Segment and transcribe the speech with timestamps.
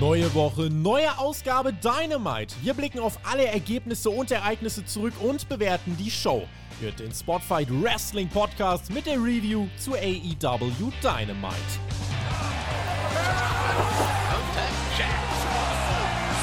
[0.00, 2.54] Neue Woche, neue Ausgabe Dynamite.
[2.62, 6.46] Wir blicken auf alle Ergebnisse und Ereignisse zurück und bewerten die Show.
[6.80, 11.54] Hört den Spotfight Wrestling Podcast mit der Review zu AEW Dynamite.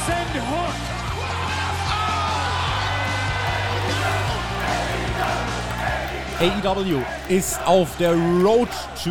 [0.05, 0.75] Send Hook!
[6.39, 8.69] AEW ist auf der Road
[9.03, 9.09] to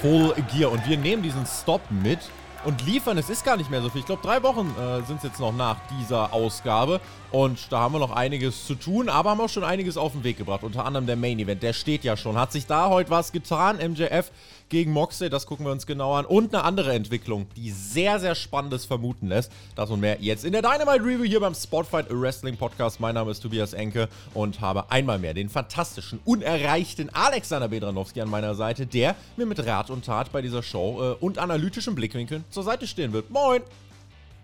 [0.00, 2.18] Full Gear und wir nehmen diesen Stop mit
[2.64, 3.18] und liefern.
[3.18, 4.00] Es ist gar nicht mehr so viel.
[4.00, 7.00] Ich glaube, drei Wochen äh, sind es jetzt noch nach dieser Ausgabe.
[7.30, 10.24] Und da haben wir noch einiges zu tun, aber haben auch schon einiges auf den
[10.24, 10.62] Weg gebracht.
[10.62, 12.36] Unter anderem der Main Event, der steht ja schon.
[12.36, 13.76] Hat sich da heute was getan?
[13.76, 14.30] MJF
[14.74, 16.24] gegen Moxley, das gucken wir uns genau an.
[16.24, 19.52] Und eine andere Entwicklung, die sehr, sehr Spannendes vermuten lässt.
[19.76, 22.98] Das und mehr jetzt in der Dynamite Review hier beim Spotfight Wrestling Podcast.
[22.98, 28.28] Mein Name ist Tobias Enke und habe einmal mehr den fantastischen, unerreichten Alexander Bedranowski an
[28.28, 32.44] meiner Seite, der mir mit Rat und Tat bei dieser Show äh, und analytischen Blickwinkeln
[32.50, 33.30] zur Seite stehen wird.
[33.30, 33.62] Moin!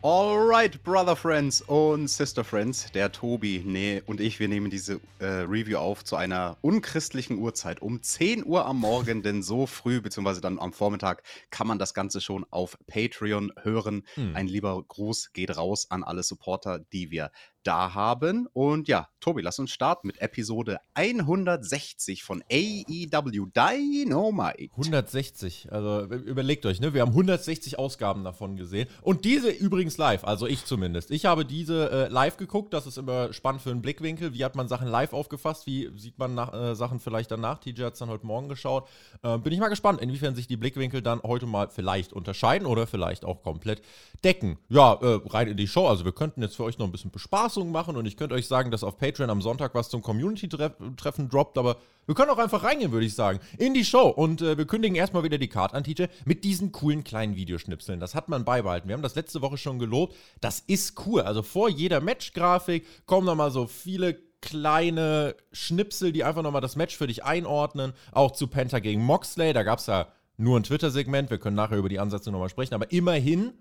[0.02, 5.26] Alright, Brother Friends und Sister Friends, der Tobi nee, und ich, wir nehmen diese äh,
[5.26, 10.40] Review auf zu einer unchristlichen Uhrzeit um 10 Uhr am Morgen, denn so früh, beziehungsweise
[10.40, 14.06] dann am Vormittag, kann man das Ganze schon auf Patreon hören.
[14.14, 14.34] Hm.
[14.34, 17.30] Ein lieber Gruß geht raus an alle Supporter, die wir
[17.62, 18.46] da haben.
[18.52, 24.70] Und ja, Tobi, lass uns starten mit Episode 160 von AEW Dynamite.
[24.72, 26.94] 160, also überlegt euch, ne?
[26.94, 28.88] Wir haben 160 Ausgaben davon gesehen.
[29.02, 31.10] Und diese übrigens live, also ich zumindest.
[31.10, 34.32] Ich habe diese äh, live geguckt, das ist immer spannend für einen Blickwinkel.
[34.32, 35.66] Wie hat man Sachen live aufgefasst?
[35.66, 37.58] Wie sieht man nach, äh, Sachen vielleicht danach?
[37.58, 38.88] TJ hat es dann heute Morgen geschaut.
[39.22, 42.86] Äh, bin ich mal gespannt, inwiefern sich die Blickwinkel dann heute mal vielleicht unterscheiden oder
[42.86, 43.82] vielleicht auch komplett
[44.24, 44.58] decken.
[44.70, 45.86] Ja, äh, rein in die Show.
[45.86, 48.34] Also wir könnten jetzt für euch noch ein bisschen bespaßen Bespaßungen machen und ich könnte
[48.34, 51.76] euch sagen, dass auf Patreon am Sonntag was zum Community-Treffen droppt, aber
[52.06, 54.96] wir können auch einfach reingehen, würde ich sagen, in die Show und äh, wir kündigen
[54.96, 57.98] erstmal wieder die Card an, TJ, mit diesen coolen kleinen Videoschnipseln.
[57.98, 58.88] Das hat man beibehalten.
[58.88, 60.14] Wir haben das letzte Woche schon gelobt.
[60.40, 61.22] Das ist cool.
[61.22, 66.96] Also vor jeder Match-Grafik kommen nochmal so viele kleine Schnipsel, die einfach nochmal das Match
[66.96, 67.92] für dich einordnen.
[68.12, 71.30] Auch zu Penta gegen Moxley, da gab es ja nur ein Twitter-Segment.
[71.30, 73.52] Wir können nachher über die Ansätze nochmal sprechen, aber immerhin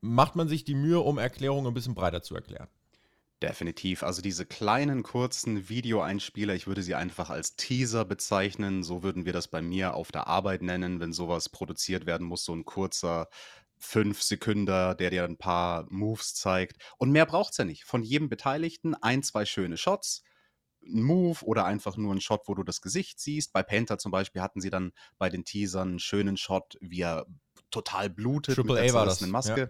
[0.00, 2.68] macht man sich die Mühe, um Erklärungen ein bisschen breiter zu erklären.
[3.40, 4.02] Definitiv.
[4.02, 8.82] Also diese kleinen, kurzen Videoeinspieler, ich würde sie einfach als Teaser bezeichnen.
[8.82, 12.44] So würden wir das bei mir auf der Arbeit nennen, wenn sowas produziert werden muss.
[12.44, 13.28] So ein kurzer
[13.78, 16.82] fünf Sekunden, der dir ein paar Moves zeigt.
[16.98, 17.84] Und mehr braucht es ja nicht.
[17.84, 20.24] Von jedem Beteiligten ein, zwei schöne Shots.
[20.84, 23.52] Ein Move oder einfach nur ein Shot, wo du das Gesicht siehst.
[23.52, 27.26] Bei Panther zum Beispiel hatten sie dann bei den Teasern einen schönen Shot, wie er
[27.70, 29.20] total blutet Triple mit der A war das.
[29.20, 29.60] Maske.
[29.60, 29.68] Ja.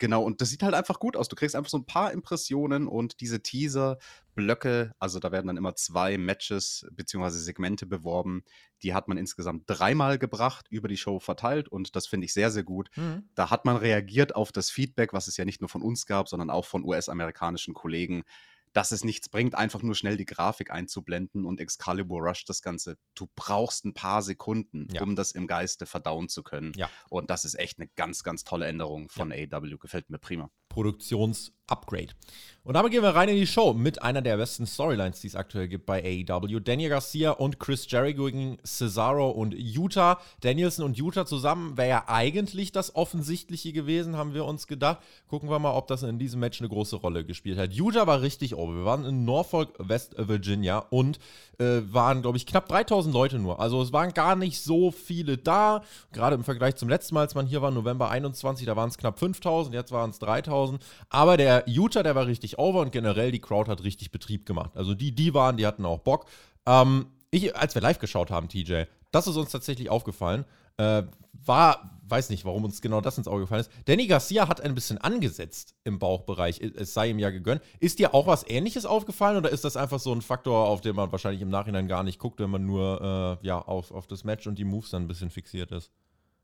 [0.00, 1.28] Genau, und das sieht halt einfach gut aus.
[1.28, 5.74] Du kriegst einfach so ein paar Impressionen und diese Teaser-Blöcke, also da werden dann immer
[5.74, 7.28] zwei Matches bzw.
[7.28, 8.42] Segmente beworben.
[8.82, 12.50] Die hat man insgesamt dreimal gebracht, über die Show verteilt und das finde ich sehr,
[12.50, 12.88] sehr gut.
[12.96, 13.28] Mhm.
[13.34, 16.30] Da hat man reagiert auf das Feedback, was es ja nicht nur von uns gab,
[16.30, 18.24] sondern auch von US-amerikanischen Kollegen
[18.72, 22.96] dass es nichts bringt, einfach nur schnell die Grafik einzublenden und Excalibur rusht das Ganze.
[23.14, 25.02] Du brauchst ein paar Sekunden, ja.
[25.02, 26.72] um das im Geiste verdauen zu können.
[26.76, 26.88] Ja.
[27.08, 29.46] Und das ist echt eine ganz, ganz tolle Änderung von ja.
[29.50, 29.76] AW.
[29.78, 30.50] Gefällt mir prima.
[30.70, 32.14] Produktions-Upgrade.
[32.62, 35.34] Und damit gehen wir rein in die Show mit einer der besten Storylines, die es
[35.34, 36.60] aktuell gibt bei AEW.
[36.60, 40.20] Daniel Garcia und Chris Jericho gegen Cesaro und Utah.
[40.42, 44.98] Danielson und Utah zusammen wäre ja eigentlich das Offensichtliche gewesen, haben wir uns gedacht.
[45.26, 47.72] Gucken wir mal, ob das in diesem Match eine große Rolle gespielt hat.
[47.72, 48.74] Utah war richtig over.
[48.74, 51.18] Wir waren in Norfolk, West Virginia und
[51.58, 53.58] äh, waren, glaube ich, knapp 3000 Leute nur.
[53.58, 55.82] Also es waren gar nicht so viele da.
[56.12, 58.98] Gerade im Vergleich zum letzten Mal, als man hier war, November 21, da waren es
[58.98, 60.59] knapp 5000, jetzt waren es 3000.
[61.08, 64.46] Aber der Utah, der war richtig richtig over und generell die Crowd hat richtig Betrieb
[64.46, 64.76] gemacht.
[64.76, 66.26] Also die, die waren, die hatten auch Bock.
[66.66, 70.44] Ähm, ich, als wir live geschaut haben, TJ, das ist uns tatsächlich aufgefallen.
[70.78, 71.02] Äh,
[71.44, 73.70] war, weiß nicht, warum uns genau das ins Auge gefallen ist.
[73.84, 76.60] Danny Garcia hat ein bisschen angesetzt im Bauchbereich.
[76.60, 77.62] Es sei ihm ja gegönnt.
[77.78, 80.96] Ist dir auch was Ähnliches aufgefallen oder ist das einfach so ein Faktor, auf den
[80.96, 84.24] man wahrscheinlich im Nachhinein gar nicht guckt, wenn man nur äh, ja, auf, auf das
[84.24, 85.90] Match und die Moves dann ein bisschen fixiert ist?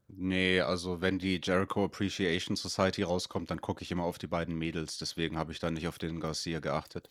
[0.08, 4.56] Nee, also wenn die Jericho Appreciation Society rauskommt, dann gucke ich immer auf die beiden
[4.56, 4.98] Mädels.
[4.98, 7.10] Deswegen habe ich dann nicht auf den Garcia geachtet.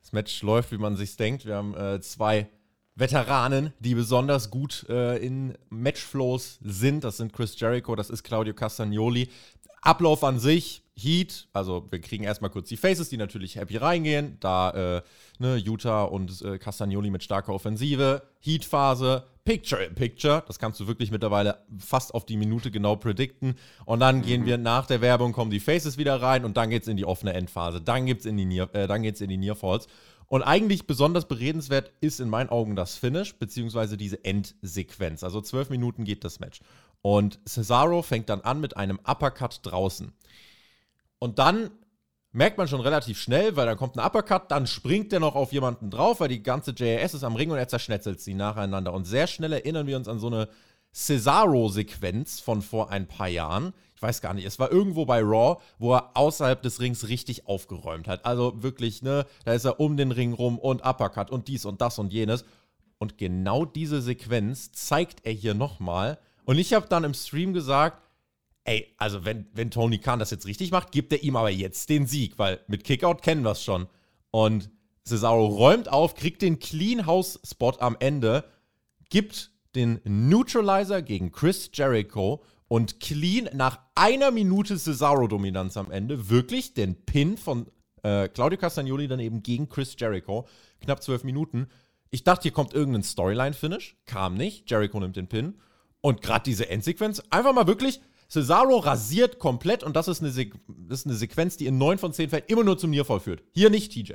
[0.00, 1.44] Das Match läuft, wie man sich denkt.
[1.44, 2.48] Wir haben äh, zwei
[2.94, 7.02] Veteranen, die besonders gut äh, in Matchflows sind.
[7.02, 9.28] Das sind Chris Jericho, das ist Claudio Castagnoli.
[9.82, 14.36] Ablauf an sich, Heat, also wir kriegen erstmal kurz die Faces, die natürlich happy reingehen.
[14.38, 15.02] Da äh,
[15.40, 18.22] ne, Utah und äh, Castagnoli mit starker Offensive.
[18.38, 20.42] Heat-Phase, Picture in Picture.
[20.46, 23.56] Das kannst du wirklich mittlerweile fast auf die Minute genau predikten.
[23.84, 24.22] Und dann mhm.
[24.22, 26.96] gehen wir nach der Werbung, kommen die Faces wieder rein und dann geht es in
[26.96, 27.80] die offene Endphase.
[27.80, 29.86] Dann, gibt's in die Near, äh, dann geht's in die Nearfalls.
[30.26, 35.22] Und eigentlich besonders beredenswert ist in meinen Augen das Finish, beziehungsweise diese Endsequenz.
[35.22, 36.60] Also zwölf Minuten geht das Match.
[37.02, 40.12] Und Cesaro fängt dann an mit einem Uppercut draußen.
[41.18, 41.70] Und dann
[42.34, 45.52] merkt man schon relativ schnell, weil dann kommt ein Uppercut, dann springt der noch auf
[45.52, 48.92] jemanden drauf, weil die ganze JAS ist am Ring und er zerschnetzelt sie nacheinander.
[48.92, 50.48] Und sehr schnell erinnern wir uns an so eine
[50.92, 53.72] Cesaro-Sequenz von vor ein paar Jahren.
[53.94, 57.46] Ich weiß gar nicht, es war irgendwo bei Raw, wo er außerhalb des Rings richtig
[57.46, 58.26] aufgeräumt hat.
[58.26, 61.80] Also wirklich, ne, da ist er um den Ring rum und Uppercut und dies und
[61.80, 62.44] das und jenes.
[62.98, 66.18] Und genau diese Sequenz zeigt er hier nochmal.
[66.44, 68.03] Und ich habe dann im Stream gesagt,
[68.64, 71.88] ey, also wenn, wenn Tony Khan das jetzt richtig macht, gibt er ihm aber jetzt
[71.88, 73.86] den Sieg, weil mit Kickout kennen wir es schon.
[74.30, 74.70] Und
[75.06, 78.44] Cesaro räumt auf, kriegt den Clean House Spot am Ende,
[79.10, 86.74] gibt den Neutralizer gegen Chris Jericho und clean nach einer Minute Cesaro-Dominanz am Ende wirklich
[86.74, 87.66] den Pin von
[88.02, 90.46] äh, Claudio Castagnoli dann eben gegen Chris Jericho.
[90.80, 91.68] Knapp zwölf Minuten.
[92.10, 93.96] Ich dachte, hier kommt irgendein Storyline-Finish.
[94.06, 94.70] Kam nicht.
[94.70, 95.58] Jericho nimmt den Pin.
[96.00, 98.00] Und gerade diese Endsequenz, einfach mal wirklich,
[98.34, 100.30] Cesaro rasiert komplett und das ist, eine
[100.66, 103.44] das ist eine Sequenz, die in neun von zehn Fällen immer nur zum Nearfall führt.
[103.52, 104.14] Hier nicht TJ.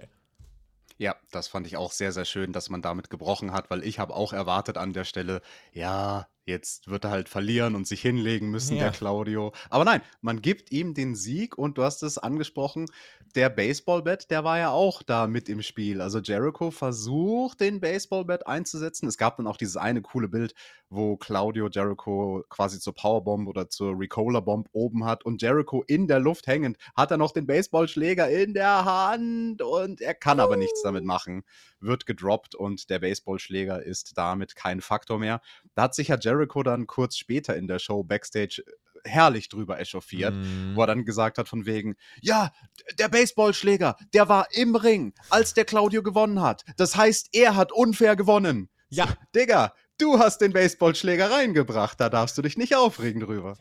[0.98, 3.98] Ja, das fand ich auch sehr, sehr schön, dass man damit gebrochen hat, weil ich
[3.98, 8.50] habe auch erwartet an der Stelle, ja, jetzt wird er halt verlieren und sich hinlegen
[8.50, 8.84] müssen, ja.
[8.84, 9.54] der Claudio.
[9.70, 12.88] Aber nein, man gibt ihm den Sieg und du hast es angesprochen,
[13.36, 16.02] der Baseballbett, der war ja auch da mit im Spiel.
[16.02, 19.08] Also Jericho versucht, den Baseballbett einzusetzen.
[19.08, 20.56] Es gab dann auch dieses eine coole Bild,
[20.90, 26.08] wo Claudio Jericho quasi zur Powerbomb oder zur Ricola Bomb oben hat und Jericho in
[26.08, 30.58] der Luft hängend hat er noch den Baseballschläger in der Hand und er kann aber
[30.58, 31.44] nichts damit machen.
[31.80, 35.42] Wird gedroppt und der Baseballschläger ist damit kein Faktor mehr.
[35.76, 38.64] Da hat sich ja Jericho dann kurz später in der Show backstage
[39.06, 40.76] herrlich drüber echauffiert, mm.
[40.76, 42.52] wo er dann gesagt hat von wegen, ja,
[42.98, 46.66] der Baseballschläger, der war im Ring, als der Claudio gewonnen hat.
[46.78, 48.70] Das heißt, er hat unfair gewonnen.
[48.90, 49.08] Ja.
[49.36, 53.56] Digga, du hast den Baseballschläger reingebracht, da darfst du dich nicht aufregen drüber.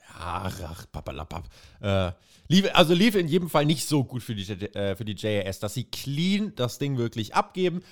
[0.00, 1.44] Ja, ach, ach papalapap.
[1.80, 2.12] Äh,
[2.48, 5.58] lief, also lief in jedem Fall nicht so gut für die, äh, für die JAS,
[5.58, 7.82] dass sie clean das Ding wirklich abgeben.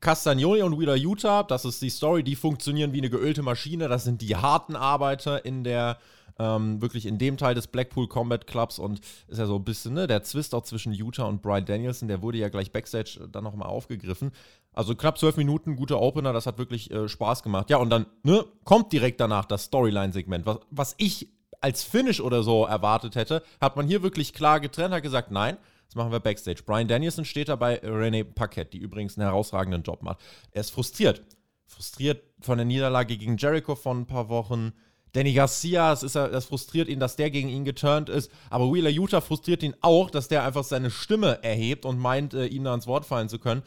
[0.00, 3.88] Castagnoli und Wheeler Utah, das ist die Story, die funktionieren wie eine geölte Maschine.
[3.88, 5.98] Das sind die harten Arbeiter in der
[6.38, 9.94] ähm, wirklich in dem Teil des Blackpool Combat Clubs und ist ja so ein bisschen,
[9.94, 13.44] ne, der Zwist auch zwischen Utah und Brian Danielson, der wurde ja gleich Backstage dann
[13.44, 14.30] nochmal aufgegriffen.
[14.72, 17.70] Also knapp zwölf Minuten, guter Opener, das hat wirklich äh, Spaß gemacht.
[17.70, 21.28] Ja, und dann, ne, kommt direkt danach das Storyline-Segment, was, was ich
[21.60, 25.56] als Finish oder so erwartet hätte, hat man hier wirklich klar getrennt, hat gesagt, nein,
[25.86, 26.62] das machen wir Backstage.
[26.64, 30.18] Brian Danielson steht da bei Renee Paquette, die übrigens einen herausragenden Job macht.
[30.52, 31.22] Er ist frustriert.
[31.66, 34.72] Frustriert von der Niederlage gegen Jericho von ein paar Wochen
[35.12, 38.30] Danny Garcia, es ist, das frustriert ihn, dass der gegen ihn geturnt ist.
[38.50, 42.46] Aber Wheeler Utah frustriert ihn auch, dass der einfach seine Stimme erhebt und meint, äh,
[42.46, 43.62] ihm da ins Wort fallen zu können.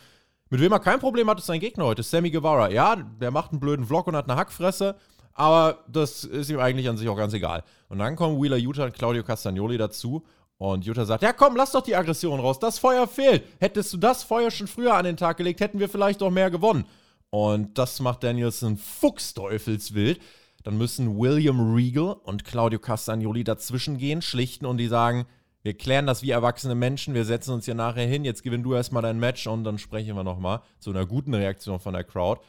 [0.50, 2.70] Mit wem er kein Problem hat, ist sein Gegner heute, Sammy Guevara.
[2.70, 4.96] Ja, der macht einen blöden Vlog und hat eine Hackfresse,
[5.34, 7.64] aber das ist ihm eigentlich an sich auch ganz egal.
[7.90, 10.24] Und dann kommen Wheeler Utah und Claudio Castagnoli dazu.
[10.58, 12.60] Und Utah sagt: Ja, komm, lass doch die Aggression raus.
[12.60, 13.44] Das Feuer fehlt.
[13.60, 16.52] Hättest du das Feuer schon früher an den Tag gelegt, hätten wir vielleicht auch mehr
[16.52, 16.86] gewonnen.
[17.32, 20.22] Und das macht Danielson fuchsteufelswild.
[20.64, 25.26] Dann müssen William Regal und Claudio Castagnoli dazwischen gehen, schlichten und die sagen,
[25.64, 28.74] wir klären das wie erwachsene Menschen, wir setzen uns hier nachher hin, jetzt gewinn du
[28.74, 32.42] erstmal dein Match und dann sprechen wir nochmal zu einer guten Reaktion von der Crowd.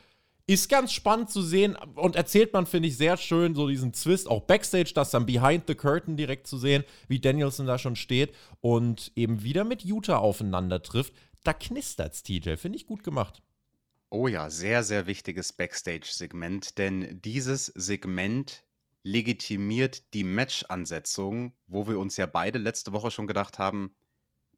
[0.47, 4.29] Ist ganz spannend zu sehen und erzählt man, finde ich, sehr schön so diesen Twist,
[4.29, 8.35] auch Backstage, das dann behind the curtain direkt zu sehen, wie Danielson da schon steht
[8.61, 11.13] und eben wieder mit Utah aufeinander trifft.
[11.45, 13.43] Da knistert's, TJ, finde ich gut gemacht.
[14.11, 18.65] Oh ja, sehr, sehr wichtiges Backstage-Segment, denn dieses Segment
[19.05, 23.95] legitimiert die Match-Ansetzung, wo wir uns ja beide letzte Woche schon gedacht haben,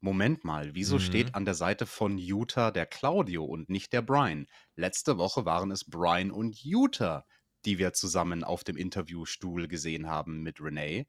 [0.04, 1.00] Moment mal, wieso mhm.
[1.00, 4.46] steht an der Seite von Utah der Claudio und nicht der Brian?
[4.76, 7.24] Letzte Woche waren es Brian und Utah,
[7.64, 11.06] die wir zusammen auf dem Interviewstuhl gesehen haben mit Renee.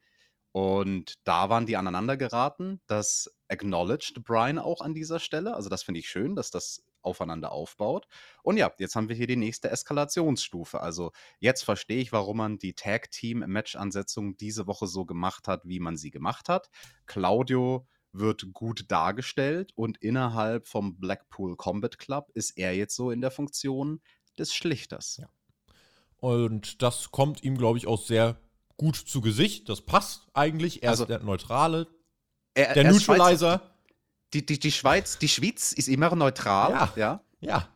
[0.53, 2.79] Und da waren die aneinander geraten.
[2.87, 5.55] Das acknowledged Brian auch an dieser Stelle.
[5.55, 8.07] Also das finde ich schön, dass das aufeinander aufbaut.
[8.43, 10.79] Und ja, jetzt haben wir hier die nächste Eskalationsstufe.
[10.79, 15.97] Also jetzt verstehe ich, warum man die Tag-Team-Match-Ansetzung diese Woche so gemacht hat, wie man
[15.97, 16.69] sie gemacht hat.
[17.07, 17.85] Claudio
[18.19, 23.31] wird gut dargestellt und innerhalb vom Blackpool Combat Club ist er jetzt so in der
[23.31, 24.01] Funktion
[24.37, 25.17] des Schlichters.
[25.17, 25.29] Ja.
[26.17, 28.39] Und das kommt ihm, glaube ich, auch sehr
[28.77, 29.69] gut zu Gesicht.
[29.69, 30.83] Das passt eigentlich.
[30.83, 31.87] Er also, ist der Neutrale,
[32.53, 33.75] er, der er Neutralizer
[34.35, 36.71] die, die, die Schweiz, die Schweiz ist immer neutral.
[36.71, 36.93] Ja.
[36.95, 37.21] Ja.
[37.39, 37.69] ja.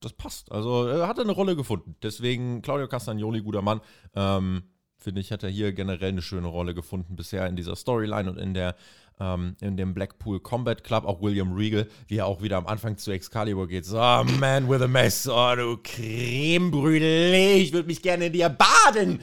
[0.00, 0.52] Das passt.
[0.52, 1.96] Also er hat eine Rolle gefunden.
[2.02, 3.80] Deswegen Claudio Castagnoli, guter Mann.
[4.14, 4.62] Ähm,
[5.06, 8.38] Finde ich, hat er hier generell eine schöne Rolle gefunden bisher in dieser Storyline und
[8.38, 8.74] in der
[9.20, 11.04] ähm, in dem Blackpool Combat Club.
[11.04, 13.84] Auch William Regal, wie er auch wieder am Anfang zu Excalibur geht.
[13.84, 15.28] So, oh, man with a mess.
[15.28, 17.34] Oh, du Cremebrüdel.
[17.54, 19.20] Ich würde mich gerne in dir baden.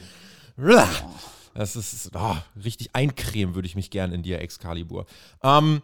[1.52, 5.04] Das ist oh, richtig eincremen würde ich mich gern in dir, Excalibur.
[5.42, 5.82] Ähm,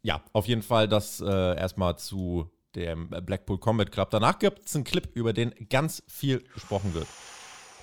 [0.00, 4.08] ja, auf jeden Fall das äh, erstmal zu dem Blackpool Combat Club.
[4.08, 7.08] Danach gibt es einen Clip, über den ganz viel gesprochen wird.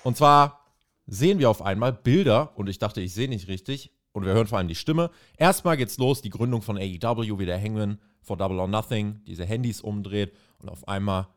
[0.02, 0.65] Und zwar
[1.06, 4.46] sehen wir auf einmal Bilder, und ich dachte, ich sehe nicht richtig, und wir hören
[4.46, 5.10] vor allem die Stimme.
[5.36, 9.44] Erstmal geht's los, die Gründung von AEW, wie der Hangman vor Double or Nothing diese
[9.44, 11.28] Handys umdreht, und auf einmal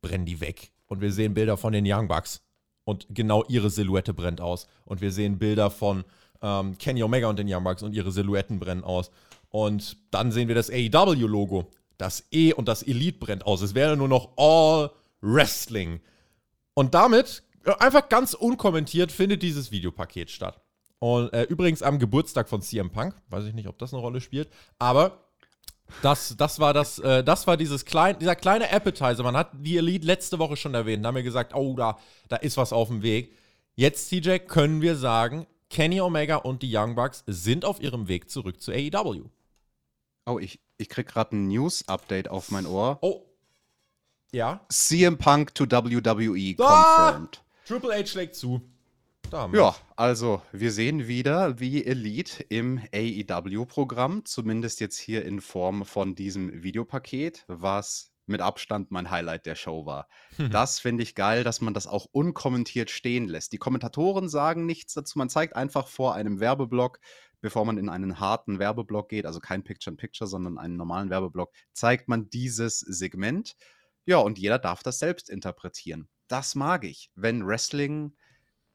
[0.00, 0.72] brennen die weg.
[0.86, 2.42] Und wir sehen Bilder von den Young Bucks.
[2.84, 4.66] Und genau ihre Silhouette brennt aus.
[4.84, 6.04] Und wir sehen Bilder von
[6.42, 9.10] ähm, Kenny Omega und den Young Bucks und ihre Silhouetten brennen aus.
[9.48, 11.70] Und dann sehen wir das AEW-Logo.
[11.96, 13.62] Das E und das Elite brennt aus.
[13.62, 14.90] Es wäre nur noch All
[15.20, 16.00] Wrestling.
[16.74, 17.42] Und damit,
[17.78, 20.60] einfach ganz unkommentiert, findet dieses Videopaket statt.
[20.98, 23.14] Und äh, übrigens am Geburtstag von CM Punk.
[23.28, 24.48] Weiß ich nicht, ob das eine Rolle spielt.
[24.78, 25.24] Aber
[26.02, 29.22] das, das war das, äh, das war dieses klein, dieser kleine Appetizer.
[29.22, 31.04] Man hat die Elite letzte Woche schon erwähnt.
[31.04, 33.36] Da haben wir gesagt, oh, da, da ist was auf dem Weg.
[33.74, 38.30] Jetzt, TJ, können wir sagen, Kenny Omega und die Young Bucks sind auf ihrem Weg
[38.30, 39.24] zurück zu AEW.
[40.26, 42.98] Oh, ich, ich krieg gerade ein News-Update auf mein Ohr.
[43.02, 43.26] Oh.
[44.32, 44.60] Ja.
[44.68, 47.10] CM Punk to WWE ah!
[47.10, 47.44] confirmed.
[47.64, 48.60] Triple H schlägt zu.
[49.30, 49.58] Damit.
[49.58, 56.14] Ja, also wir sehen wieder, wie Elite im AEW-Programm, zumindest jetzt hier in Form von
[56.14, 60.08] diesem Videopaket, was mit Abstand mein Highlight der Show war.
[60.50, 63.52] Das finde ich geil, dass man das auch unkommentiert stehen lässt.
[63.52, 67.00] Die Kommentatoren sagen nichts dazu, man zeigt einfach vor einem Werbeblock,
[67.40, 71.52] bevor man in einen harten Werbeblock geht, also kein Picture-in-Picture, -Picture, sondern einen normalen Werbeblock,
[71.72, 73.56] zeigt man dieses Segment.
[74.06, 76.08] Ja, und jeder darf das selbst interpretieren.
[76.28, 78.16] Das mag ich, wenn Wrestling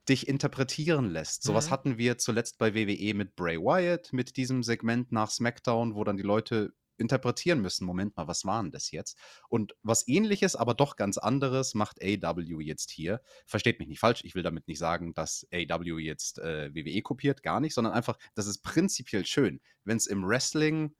[0.07, 1.43] dich interpretieren lässt.
[1.43, 1.71] Sowas mhm.
[1.71, 6.17] hatten wir zuletzt bei WWE mit Bray Wyatt, mit diesem Segment nach SmackDown, wo dann
[6.17, 7.85] die Leute interpretieren müssen.
[7.85, 9.17] Moment mal, was war denn das jetzt?
[9.47, 13.21] Und was ähnliches, aber doch ganz anderes macht AW jetzt hier.
[13.45, 17.41] Versteht mich nicht falsch, ich will damit nicht sagen, dass AW jetzt äh, WWE kopiert,
[17.41, 20.95] gar nicht, sondern einfach, das ist prinzipiell schön, wenn es im Wrestling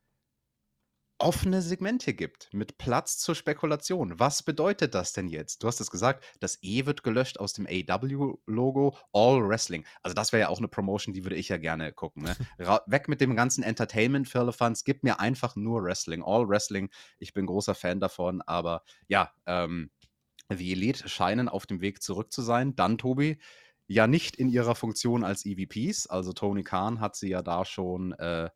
[1.19, 4.19] offene Segmente gibt mit Platz zur Spekulation.
[4.19, 5.61] Was bedeutet das denn jetzt?
[5.63, 9.85] Du hast es gesagt, das E wird gelöscht aus dem AW-Logo, All Wrestling.
[10.01, 12.23] Also das wäre ja auch eine Promotion, die würde ich ja gerne gucken.
[12.23, 12.35] Ne?
[12.87, 16.89] Weg mit dem ganzen Entertainment, Firlefanz, gib mir einfach nur Wrestling, All Wrestling.
[17.19, 19.91] Ich bin großer Fan davon, aber ja, ähm,
[20.51, 22.75] die Elite scheinen auf dem Weg zurück zu sein.
[22.75, 23.37] Dann, Tobi,
[23.87, 26.07] ja nicht in ihrer Funktion als EVPs.
[26.07, 28.49] Also Tony Khan hat sie ja da schon äh,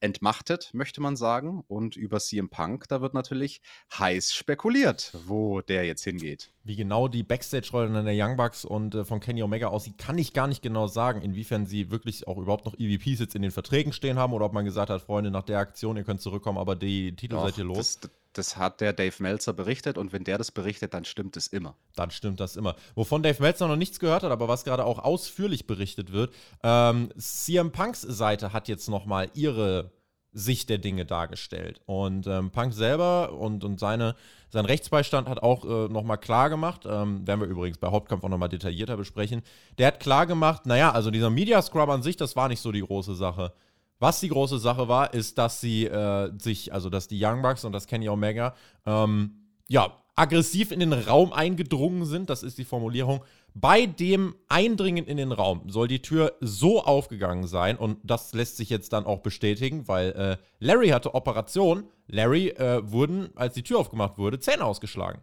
[0.00, 1.62] entmachtet, möchte man sagen.
[1.68, 3.60] Und über CM Punk, da wird natürlich
[3.98, 6.52] heiß spekuliert, wo der jetzt hingeht.
[6.64, 10.32] Wie genau die Backstage-Rollen der Young Bucks und äh, von Kenny Omega aussieht, kann ich
[10.32, 13.92] gar nicht genau sagen, inwiefern sie wirklich auch überhaupt noch EVPs jetzt in den Verträgen
[13.92, 16.76] stehen haben oder ob man gesagt hat, Freunde, nach der Aktion, ihr könnt zurückkommen, aber
[16.76, 18.00] die Titel Doch, seid ihr los.
[18.00, 21.48] Das, das hat der Dave Meltzer berichtet und wenn der das berichtet, dann stimmt es
[21.48, 21.76] immer.
[21.96, 22.76] Dann stimmt das immer.
[22.94, 27.10] Wovon Dave Meltzer noch nichts gehört hat, aber was gerade auch ausführlich berichtet wird, ähm,
[27.18, 29.90] CM Punks Seite hat jetzt nochmal ihre
[30.32, 31.80] Sicht der Dinge dargestellt.
[31.86, 34.14] Und ähm, Punk selber und, und seine,
[34.50, 38.28] sein Rechtsbeistand hat auch äh, nochmal klar gemacht, ähm, werden wir übrigens bei Hauptkampf auch
[38.28, 39.42] nochmal detaillierter besprechen,
[39.78, 42.72] der hat klar gemacht, naja, also dieser Media Scrub an sich, das war nicht so
[42.72, 43.52] die große Sache.
[43.98, 47.64] Was die große Sache war, ist, dass sie äh, sich, also dass die Young Bucks
[47.64, 48.54] und das Kenny Omega,
[48.86, 53.24] ähm, ja, aggressiv in den Raum eingedrungen sind, das ist die Formulierung.
[53.54, 58.56] Bei dem Eindringen in den Raum soll die Tür so aufgegangen sein und das lässt
[58.56, 61.84] sich jetzt dann auch bestätigen, weil äh, Larry hatte Operation.
[62.08, 65.22] Larry äh, wurden, als die Tür aufgemacht wurde, Zähne ausgeschlagen.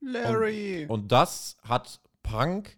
[0.00, 0.84] Larry!
[0.88, 2.76] Und, und das hat Punk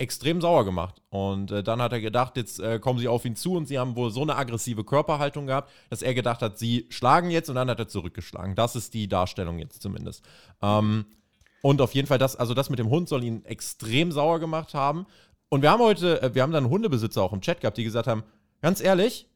[0.00, 1.02] extrem sauer gemacht.
[1.10, 3.78] Und äh, dann hat er gedacht, jetzt äh, kommen sie auf ihn zu und sie
[3.78, 7.56] haben wohl so eine aggressive Körperhaltung gehabt, dass er gedacht hat, sie schlagen jetzt und
[7.56, 8.54] dann hat er zurückgeschlagen.
[8.54, 10.24] Das ist die Darstellung jetzt zumindest.
[10.62, 11.04] Ähm,
[11.62, 14.72] und auf jeden Fall das, also das mit dem Hund soll ihn extrem sauer gemacht
[14.72, 15.06] haben.
[15.50, 18.06] Und wir haben heute, äh, wir haben dann Hundebesitzer auch im Chat gehabt, die gesagt
[18.06, 18.24] haben,
[18.62, 19.28] ganz ehrlich,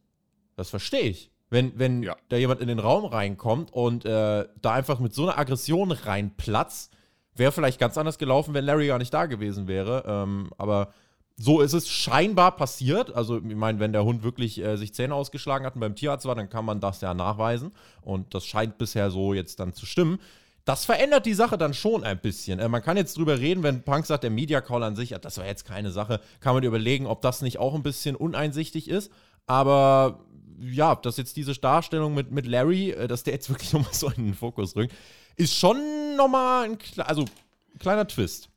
[0.57, 1.31] das verstehe ich.
[1.51, 2.17] Wenn, wenn ja.
[2.31, 6.94] da jemand in den Raum reinkommt und äh, da einfach mit so einer Aggression reinplatzt,
[7.37, 10.05] Wäre vielleicht ganz anders gelaufen, wenn Larry gar nicht da gewesen wäre.
[10.07, 10.93] Ähm, aber
[11.37, 13.15] so ist es scheinbar passiert.
[13.15, 16.27] Also, ich meine, wenn der Hund wirklich äh, sich Zähne ausgeschlagen hat und beim Tierarzt
[16.27, 17.73] war, dann kann man das ja nachweisen.
[18.03, 20.21] Und das scheint bisher so jetzt dann zu stimmen.
[20.65, 22.59] Das verändert die Sache dann schon ein bisschen.
[22.59, 25.39] Äh, man kann jetzt drüber reden, wenn Punk sagt, der Media Call an sich, das
[25.39, 29.11] war jetzt keine Sache, kann man überlegen, ob das nicht auch ein bisschen uneinsichtig ist.
[29.47, 30.21] Aber
[30.61, 34.09] ja, dass jetzt diese Darstellung mit, mit Larry, äh, dass der jetzt wirklich nochmal so
[34.09, 34.95] in den Fokus rückt,
[35.37, 38.49] ist schon nochmal ein, also, ein kleiner Twist.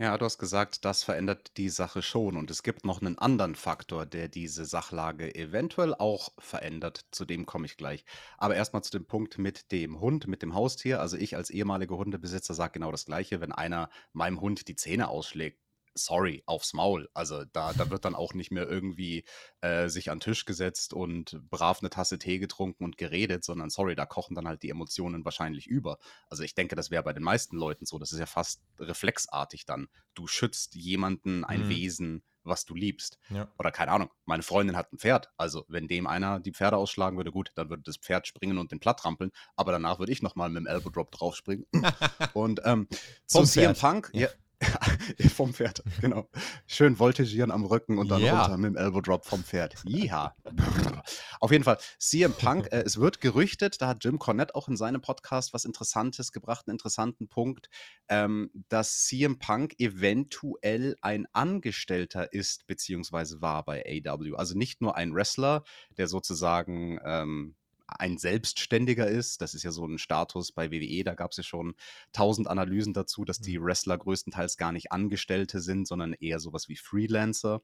[0.00, 2.36] Ja, du hast gesagt, das verändert die Sache schon.
[2.36, 7.06] Und es gibt noch einen anderen Faktor, der diese Sachlage eventuell auch verändert.
[7.10, 8.04] Zu dem komme ich gleich.
[8.36, 11.00] Aber erstmal zu dem Punkt mit dem Hund, mit dem Haustier.
[11.00, 13.40] Also ich als ehemaliger Hundebesitzer sage genau das Gleiche.
[13.40, 15.60] Wenn einer meinem Hund die Zähne ausschlägt,
[15.98, 17.08] sorry, aufs Maul.
[17.14, 19.24] Also da, da wird dann auch nicht mehr irgendwie
[19.60, 23.70] äh, sich an den Tisch gesetzt und brav eine Tasse Tee getrunken und geredet, sondern
[23.70, 25.98] sorry, da kochen dann halt die Emotionen wahrscheinlich über.
[26.28, 27.98] Also ich denke, das wäre bei den meisten Leuten so.
[27.98, 29.88] Das ist ja fast reflexartig dann.
[30.14, 31.68] Du schützt jemanden, ein Mhm.
[31.68, 33.18] Wesen, was du liebst.
[33.30, 33.48] Ja.
[33.58, 35.30] Oder keine Ahnung, meine Freundin hat ein Pferd.
[35.36, 38.72] Also wenn dem einer die Pferde ausschlagen würde, gut, dann würde das Pferd springen und
[38.72, 39.30] den platt trampeln.
[39.56, 41.66] Aber danach würde ich nochmal mit dem Elbow Drop draufspringen.
[42.34, 42.88] und ähm,
[43.26, 43.74] Vom CM.
[43.74, 44.28] Punk, ja.
[45.34, 46.28] vom Pferd, genau.
[46.66, 48.42] Schön voltigieren am Rücken und dann Ja.
[48.42, 49.74] runter mit dem Elbow Drop vom Pferd.
[49.84, 50.34] Jiha.
[51.40, 54.76] Auf jeden Fall, CM Punk, äh, es wird gerüchtet, da hat Jim Cornette auch in
[54.76, 57.68] seinem Podcast was Interessantes gebracht, einen interessanten Punkt,
[58.08, 64.34] ähm, dass CM Punk eventuell ein Angestellter ist, beziehungsweise war bei AW.
[64.36, 65.62] Also nicht nur ein Wrestler,
[65.96, 67.54] der sozusagen ähm,
[67.88, 69.40] ein Selbstständiger ist.
[69.40, 71.04] Das ist ja so ein Status bei WWE.
[71.04, 71.74] Da gab es ja schon
[72.12, 76.76] tausend Analysen dazu, dass die Wrestler größtenteils gar nicht Angestellte sind, sondern eher sowas wie
[76.76, 77.62] Freelancer.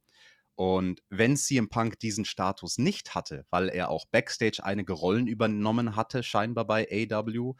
[0.56, 5.96] Und wenn CM Punk diesen Status nicht hatte, weil er auch backstage einige Rollen übernommen
[5.96, 7.54] hatte, scheinbar bei AW,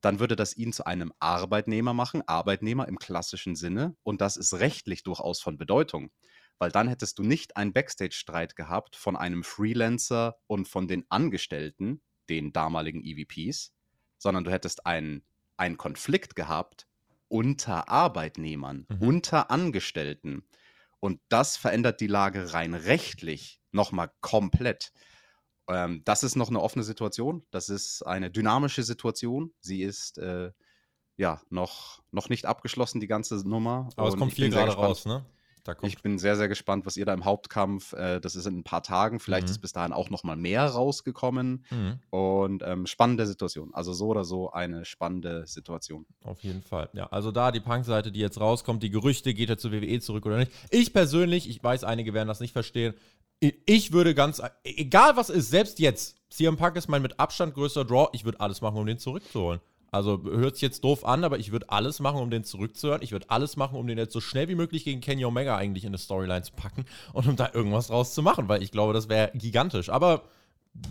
[0.00, 3.96] dann würde das ihn zu einem Arbeitnehmer machen, Arbeitnehmer im klassischen Sinne.
[4.02, 6.10] Und das ist rechtlich durchaus von Bedeutung,
[6.58, 12.00] weil dann hättest du nicht einen Backstage-Streit gehabt von einem Freelancer und von den Angestellten,
[12.28, 13.72] den damaligen EVPs,
[14.18, 15.22] sondern du hättest einen,
[15.56, 16.86] einen Konflikt gehabt
[17.28, 19.06] unter Arbeitnehmern, Mhm.
[19.08, 20.44] unter Angestellten.
[21.00, 24.92] Und das verändert die Lage rein rechtlich nochmal komplett.
[25.68, 27.46] Ähm, das ist noch eine offene Situation.
[27.50, 29.52] Das ist eine dynamische Situation.
[29.60, 30.50] Sie ist äh,
[31.16, 33.90] ja noch, noch nicht abgeschlossen, die ganze Nummer.
[33.96, 35.24] Aber es Und kommt ich viel gerade raus, ne?
[35.82, 38.64] Ich bin sehr, sehr gespannt, was ihr da im Hauptkampf, äh, das ist in ein
[38.64, 39.50] paar Tagen, vielleicht Mhm.
[39.52, 41.64] ist bis dahin auch noch mal mehr rausgekommen.
[41.70, 41.98] Mhm.
[42.10, 43.74] Und ähm, spannende Situation.
[43.74, 46.06] Also so oder so eine spannende Situation.
[46.24, 46.88] Auf jeden Fall.
[46.92, 50.26] Ja, also da die Punk-Seite, die jetzt rauskommt, die Gerüchte, geht er zu WWE zurück
[50.26, 50.52] oder nicht.
[50.70, 52.94] Ich persönlich, ich weiß, einige werden das nicht verstehen.
[53.40, 57.84] Ich würde ganz, egal was ist, selbst jetzt, CM Punk ist mein mit Abstand größter
[57.84, 59.60] Draw, ich würde alles machen, um den zurückzuholen.
[59.90, 63.02] Also hört sich jetzt doof an, aber ich würde alles machen, um den zurückzuhören.
[63.02, 65.84] Ich würde alles machen, um den jetzt so schnell wie möglich gegen Kenny Omega eigentlich
[65.84, 68.92] in eine Storyline zu packen und um da irgendwas draus zu machen, weil ich glaube,
[68.92, 69.88] das wäre gigantisch.
[69.88, 70.22] Aber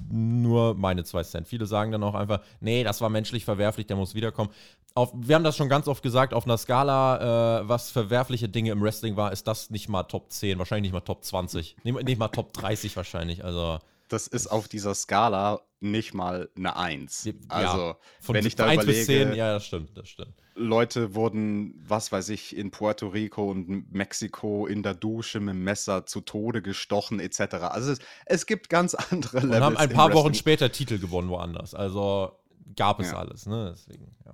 [0.10, 1.48] nur meine zwei Cent.
[1.48, 4.50] Viele sagen dann auch einfach, nee, das war menschlich verwerflich, der muss wiederkommen.
[4.96, 8.72] Auf, wir haben das schon ganz oft gesagt, auf einer Skala, äh, was verwerfliche Dinge
[8.72, 12.04] im Wrestling war, ist das nicht mal Top 10, wahrscheinlich nicht mal Top 20, nicht,
[12.04, 13.46] nicht mal Top 30 wahrscheinlich.
[13.46, 17.26] Also Das ist auf dieser Skala nicht mal eine Eins.
[17.26, 20.34] Ja, Also, von wenn ich da 1 überlege, bis 10, ja, das stimmt, das stimmt.
[20.56, 25.64] Leute wurden, was weiß ich, in Puerto Rico und Mexiko in der Dusche mit dem
[25.64, 27.56] Messer zu Tode gestochen, etc.
[27.70, 29.62] Also es, es gibt ganz andere Und Levels.
[29.64, 31.76] haben ein paar Wochen später Titel gewonnen woanders.
[31.76, 32.32] Also
[32.76, 33.18] gab es Ja.
[33.20, 33.76] alles, ne?
[33.78, 34.34] Deswegen, ja.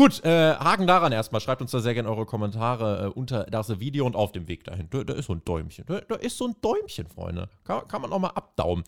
[0.00, 1.42] Gut, äh, Haken daran erstmal.
[1.42, 4.64] Schreibt uns da sehr gerne eure Kommentare äh, unter das Video und auf dem Weg
[4.64, 4.88] dahin.
[4.88, 5.84] Da, da ist so ein Däumchen.
[5.86, 7.50] Da, da ist so ein Däumchen, Freunde.
[7.64, 8.82] Kann, kann man auch mal abdaumen.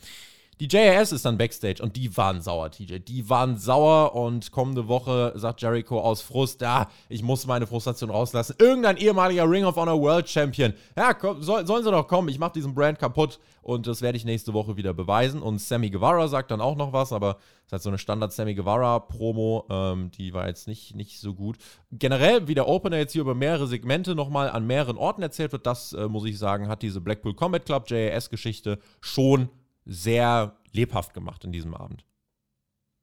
[0.63, 2.99] Die JAS ist dann Backstage und die waren sauer, TJ.
[3.01, 8.11] Die waren sauer und kommende Woche sagt Jericho aus Frust, ja, ich muss meine Frustration
[8.11, 8.55] rauslassen.
[8.61, 10.73] Irgendein ehemaliger Ring of Honor World Champion.
[10.97, 14.17] Ja, komm, soll, sollen sie doch kommen, ich mache diesen Brand kaputt und das werde
[14.17, 15.43] ich nächste Woche wieder beweisen.
[15.43, 18.55] Und Sammy Guevara sagt dann auch noch was, aber es ist halt so eine Standard-Sammy
[18.55, 21.57] Guevara-Promo, ähm, die war jetzt nicht, nicht so gut.
[21.91, 25.67] Generell, wie der Opener jetzt hier über mehrere Segmente nochmal an mehreren Orten erzählt wird,
[25.67, 29.49] das, äh, muss ich sagen, hat diese Blackpool Combat Club JAS-Geschichte schon
[29.85, 32.05] sehr lebhaft gemacht in diesem Abend.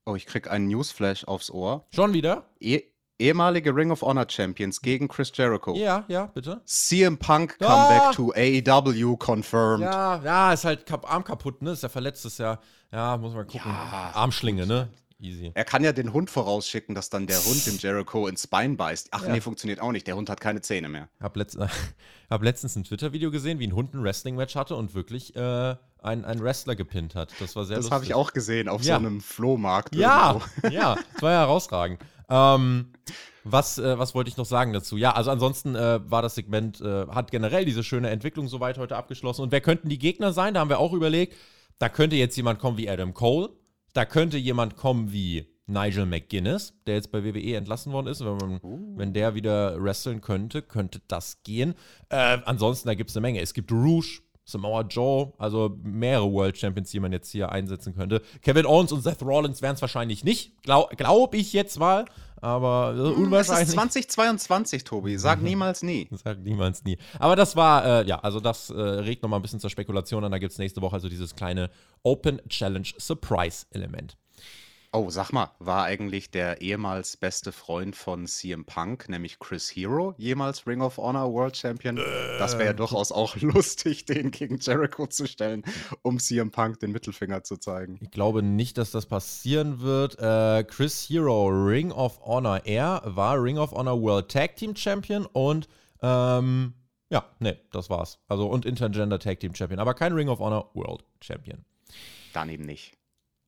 [0.05, 1.85] Oh, ich krieg einen Newsflash aufs Ohr.
[1.93, 2.45] Schon wieder?
[2.59, 2.81] Eh
[3.19, 5.75] ehemalige Ring of Honor Champions gegen Chris Jericho.
[5.75, 6.61] Ja, ja, bitte.
[6.65, 8.13] CM Punk Ah!
[8.13, 9.83] Comeback to AEW confirmed.
[9.83, 11.71] Ja, ja, ist halt Arm kaputt, ne?
[11.71, 12.59] Ist ja verletzt, ist ja,
[12.91, 13.71] ja, muss man gucken.
[13.71, 14.87] Ja, Armschlinge, ne?
[15.21, 15.51] Easy.
[15.53, 19.09] Er kann ja den Hund vorausschicken, dass dann der Hund dem Jericho ins Bein beißt.
[19.11, 19.33] Ach Ja.
[19.33, 20.07] nee, funktioniert auch nicht.
[20.07, 21.09] Der Hund hat keine Zähne mehr.
[21.19, 21.57] Hab, letzt,
[22.29, 26.23] hab letztens ein Twitter-Video gesehen, wie ein Hund ein Wrestling-Match hatte und wirklich äh, einen,
[26.23, 27.33] einen Wrestler gepinnt hat.
[27.39, 27.93] Das war sehr Das lustig.
[27.95, 28.97] habe ich auch gesehen auf Ja.
[28.99, 29.93] so einem Flohmarkt.
[29.95, 30.67] Ja, irgendwo.
[30.73, 31.99] ja, das war ja herausragend.
[32.29, 32.93] Ähm,
[33.43, 34.95] was, äh, was wollte ich noch sagen dazu?
[34.95, 38.95] Ja, also ansonsten äh, war das Segment, äh, hat generell diese schöne Entwicklung soweit heute
[38.95, 39.41] abgeschlossen.
[39.41, 40.53] Und wer könnten die Gegner sein?
[40.53, 41.35] Da haben wir auch überlegt.
[41.77, 43.49] Da könnte jetzt jemand kommen wie Adam Cole.
[43.93, 48.21] Da könnte jemand kommen wie Nigel McGuinness, der jetzt bei WWE entlassen worden ist.
[48.21, 48.59] Wenn, man,
[48.97, 51.75] wenn der wieder wresteln könnte, könnte das gehen.
[52.09, 53.41] Äh, ansonsten, da gibt es eine Menge.
[53.41, 58.21] Es gibt Rouge, Samoa Joe, also mehrere World Champions, die man jetzt hier einsetzen könnte.
[58.41, 62.05] Kevin Owens und Seth Rollins wären es wahrscheinlich nicht, glaube glaub ich jetzt mal,
[62.41, 63.69] aber äh, Es ist unwahrscheinlich.
[63.69, 65.17] 2022, Tobi.
[65.17, 66.07] Sag niemals nie.
[66.11, 66.97] Sagt niemals nie.
[67.17, 70.31] Aber das war, äh, ja, also das äh, regt nochmal ein bisschen zur Spekulation an.
[70.31, 71.69] Da gibt es nächste Woche also dieses kleine
[72.03, 74.17] Open Challenge Surprise Element.
[74.91, 80.15] Oh, sag mal, war eigentlich der ehemals beste Freund von CM Punk, nämlich Chris Hero,
[80.17, 81.97] jemals Ring of Honor World Champion?
[82.39, 82.77] das wäre ja Ähm.
[82.77, 85.63] durchaus auch lustig, den gegen Jericho zu stellen,
[86.01, 87.99] um CM Punk den Mittelfinger zu zeigen.
[88.01, 90.17] Ich glaube nicht, dass das passieren wird.
[90.17, 92.61] Äh, Chris Hero, Ring of Honor.
[92.65, 95.67] Er war Ring of Honor World Tag Team Champion und
[96.01, 96.73] ähm,
[97.11, 98.17] ja, nee, das war's.
[98.27, 101.63] Also und Intergender Tag Team Champion, aber kein Ring of Honor World Champion.
[102.33, 102.95] Dann eben nicht.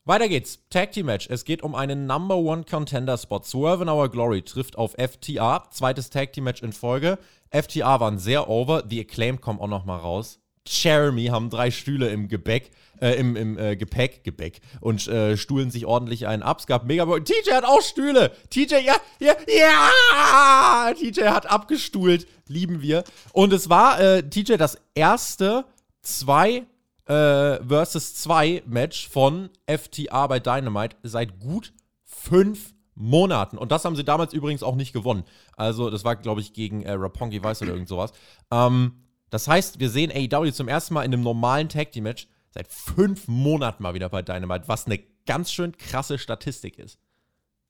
[0.03, 0.57] Weiter geht's.
[0.71, 1.27] Tag Team Match.
[1.29, 3.43] Es geht um einen Number One Contender Spot.
[3.43, 5.69] Swerve Our Glory trifft auf FTA.
[5.69, 7.19] Zweites Tag Team Match in Folge.
[7.51, 8.83] FTA waren sehr over.
[8.89, 10.39] The Acclaimed kommen auch noch mal raus.
[10.67, 15.69] Jeremy haben drei Stühle im Gebäck, äh, im, im äh, Gepäck, Gebäck und äh, stuhlen
[15.69, 16.59] sich ordentlich einen ab.
[16.59, 17.05] Es gab mega.
[17.05, 18.31] TJ hat auch Stühle.
[18.49, 20.93] TJ, ja, ja, ja.
[20.95, 22.27] TJ hat abgestuhlt.
[22.47, 23.03] Lieben wir.
[23.33, 25.65] Und es war äh, TJ das erste
[26.01, 26.65] zwei
[27.11, 31.73] äh, versus 2 Match von FTA bei Dynamite seit gut
[32.05, 33.57] fünf Monaten.
[33.57, 35.25] Und das haben sie damals übrigens auch nicht gewonnen.
[35.57, 38.13] Also, das war, glaube ich, gegen äh, Rapongi Weiß oder irgend sowas.
[38.49, 38.93] Ähm,
[39.29, 42.67] das heißt, wir sehen AEW zum ersten Mal in einem normalen Tag Team Match seit
[42.69, 46.97] fünf Monaten mal wieder bei Dynamite, was eine ganz schön krasse Statistik ist.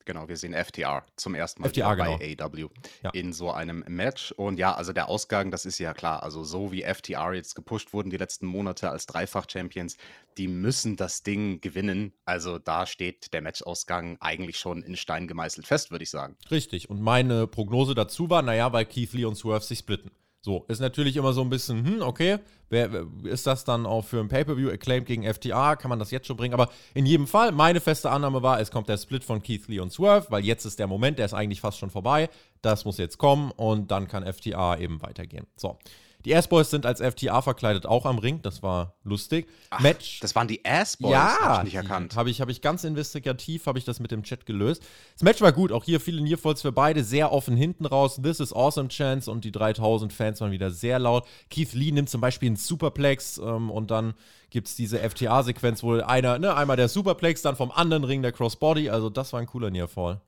[0.05, 2.17] Genau, wir sehen FTR zum ersten Mal FTR, genau.
[2.17, 2.69] bei AEW
[3.03, 3.09] Ja.
[3.11, 4.31] in so einem Match.
[4.31, 6.23] Und ja, also der Ausgang, das ist ja klar.
[6.23, 9.97] Also so wie FTR jetzt gepusht wurden die letzten Monate als Dreifach-Champions,
[10.37, 12.13] die müssen das Ding gewinnen.
[12.25, 16.37] Also da steht der Matchausgang eigentlich schon in Stein gemeißelt fest, würde ich sagen.
[16.49, 16.89] Richtig.
[16.89, 20.11] Und meine Prognose dazu war, naja, weil Keith Lee und Swerve sich splitten.
[20.43, 24.19] So, ist natürlich immer so ein bisschen, hm, okay, wer, ist das dann auch für
[24.19, 25.75] ein Pay-Per-View acclaimed gegen FTA?
[25.75, 26.55] Kann man das jetzt schon bringen?
[26.55, 29.79] Aber in jedem Fall, meine feste Annahme war, es kommt der Split von Keith Lee
[29.79, 32.27] und Swerve, weil jetzt ist der Moment, der ist eigentlich fast schon vorbei.
[32.63, 35.45] Das muss jetzt kommen und dann kann FTA eben weitergehen.
[35.55, 35.77] So.
[36.25, 39.47] Die Ass-Boys sind als FTA verkleidet auch am Ring, das war lustig.
[39.79, 40.19] Match.
[40.19, 42.15] Das waren die Ass-Boys, Ja, hab ich nicht erkannt.
[42.15, 44.83] Habe ich, hab ich ganz investigativ, habe ich das mit dem Chat gelöst.
[45.13, 48.19] Das Match war gut, auch hier viele Nearfalls für beide, sehr offen hinten raus.
[48.21, 51.25] This is awesome Chance und die 3000 Fans waren wieder sehr laut.
[51.49, 54.13] Keith Lee nimmt zum Beispiel einen Superplex ähm, und dann
[54.49, 58.31] gibt es diese FTA-Sequenz, wo einer, ne, einmal der Superplex, dann vom anderen Ring der
[58.31, 58.89] Crossbody.
[58.89, 60.21] Also das war ein cooler Nearfall.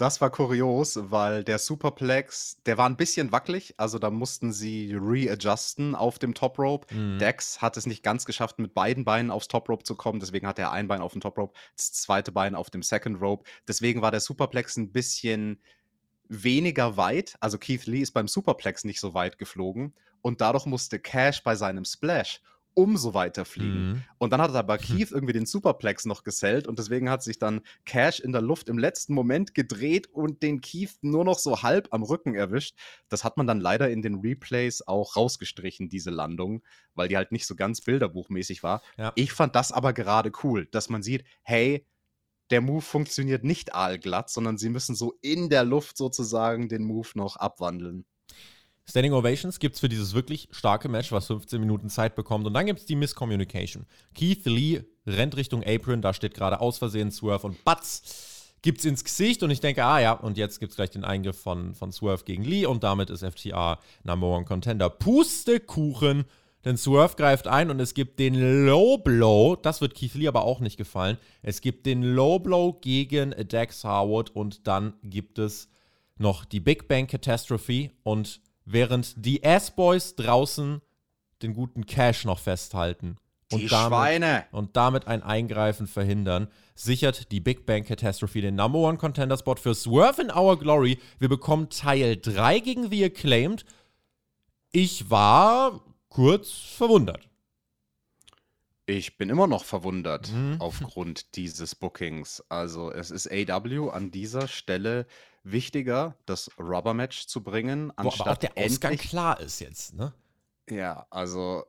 [0.00, 4.96] Das war kurios, weil der Superplex, der war ein bisschen wackelig, also da mussten sie
[4.98, 6.94] readjusten auf dem Top Rope.
[6.94, 7.18] Mhm.
[7.18, 10.46] Dex hat es nicht ganz geschafft, mit beiden Beinen aufs Top Rope zu kommen, deswegen
[10.46, 13.44] hat er ein Bein auf dem Top Rope, das zweite Bein auf dem Second Rope.
[13.68, 15.60] Deswegen war der Superplex ein bisschen
[16.28, 20.98] weniger weit, also Keith Lee ist beim Superplex nicht so weit geflogen und dadurch musste
[20.98, 22.40] Cash bei seinem Splash
[22.74, 23.88] umso weiter fliegen.
[23.88, 24.02] Mhm.
[24.18, 27.60] Und dann hat aber Keith irgendwie den Superplex noch gesellt und deswegen hat sich dann
[27.84, 31.88] Cash in der Luft im letzten Moment gedreht und den Keith nur noch so halb
[31.90, 32.76] am Rücken erwischt.
[33.08, 36.62] Das hat man dann leider in den Replays auch rausgestrichen, diese Landung,
[36.94, 38.82] weil die halt nicht so ganz bilderbuchmäßig war.
[38.96, 39.12] Ja.
[39.14, 41.86] Ich fand das aber gerade cool, dass man sieht, hey,
[42.50, 47.08] der Move funktioniert nicht aalglatt, sondern sie müssen so in der Luft sozusagen den Move
[47.14, 48.04] noch abwandeln.
[48.88, 52.46] Standing Ovations gibt es für dieses wirklich starke Match, was 15 Minuten Zeit bekommt.
[52.46, 53.86] Und dann gibt es die Misscommunication.
[54.14, 59.04] Keith Lee rennt Richtung Apron, da steht gerade aus Versehen Swerve und Batz gibt's ins
[59.04, 59.42] Gesicht.
[59.42, 62.24] Und ich denke, ah ja, und jetzt gibt es gleich den Eingriff von, von Swerve
[62.24, 64.90] gegen Lee und damit ist FTA Number One Contender.
[64.90, 66.24] Pustekuchen!
[66.64, 69.56] Denn Swerve greift ein und es gibt den Low Blow.
[69.56, 71.16] Das wird Keith Lee aber auch nicht gefallen.
[71.42, 75.68] Es gibt den Low Blow gegen Dax Harwood und dann gibt es
[76.18, 80.80] noch die Big Bang Catastrophe und während die Ass-Boys draußen
[81.42, 83.16] den guten Cash noch festhalten
[83.52, 84.44] und Die damit, Schweine!
[84.52, 89.56] und damit ein Eingreifen verhindern, sichert die Big Bang Catastrophe den Number One Contender Spot
[89.56, 90.98] für Swerve in Our Glory.
[91.18, 93.64] Wir bekommen Teil 3 gegen The Acclaimed.
[94.70, 97.28] Ich war kurz verwundert.
[98.86, 100.56] Ich bin immer noch verwundert Mhm.
[100.60, 102.42] aufgrund dieses Bookings.
[102.48, 105.06] Also es ist AW an dieser Stelle
[105.42, 110.12] wichtiger, das Rubber-Match zu bringen, Wo aber auch anstatt der Ausgang klar ist jetzt, ne?
[110.68, 111.64] ja, also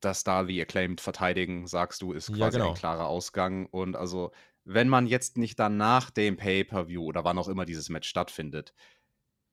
[0.00, 2.70] dass da The Acclaimed verteidigen, sagst du, ist Ja, quasi genau.
[2.70, 3.66] ein klarer Ausgang.
[3.66, 4.30] Und also,
[4.64, 8.74] wenn man jetzt nicht danach dem Pay-Per-View oder wann auch immer dieses Match stattfindet,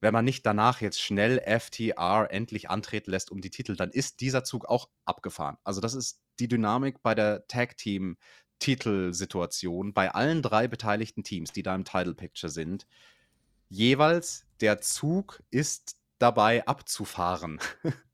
[0.02, 4.22] wenn man nicht danach jetzt schnell FTR endlich antreten lässt um die Titel, dann ist
[4.22, 5.58] dieser Zug auch abgefahren.
[5.64, 11.74] Also das ist die Dynamik bei der Tag-Team-Titelsituation bei allen drei beteiligten Teams, die da
[11.74, 12.86] im Title Picture sind.
[13.70, 17.60] Jeweils der Zug ist dabei abzufahren.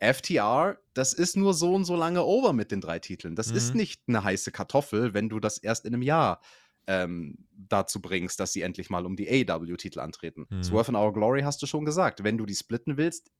[0.00, 3.34] FTR, das ist nur so und so lange over mit den drei Titeln.
[3.34, 3.76] Das ist Mhm.
[3.78, 6.40] nicht eine heiße Kartoffel, wenn du das erst in einem Jahr
[6.86, 10.46] ähm, dazu bringst, dass sie endlich mal um die AEW-Titel antreten.
[10.50, 10.62] Mhm.
[10.62, 12.22] Swerve in Our Glory hast du schon gesagt.
[12.22, 13.30] Wenn du die splitten willst,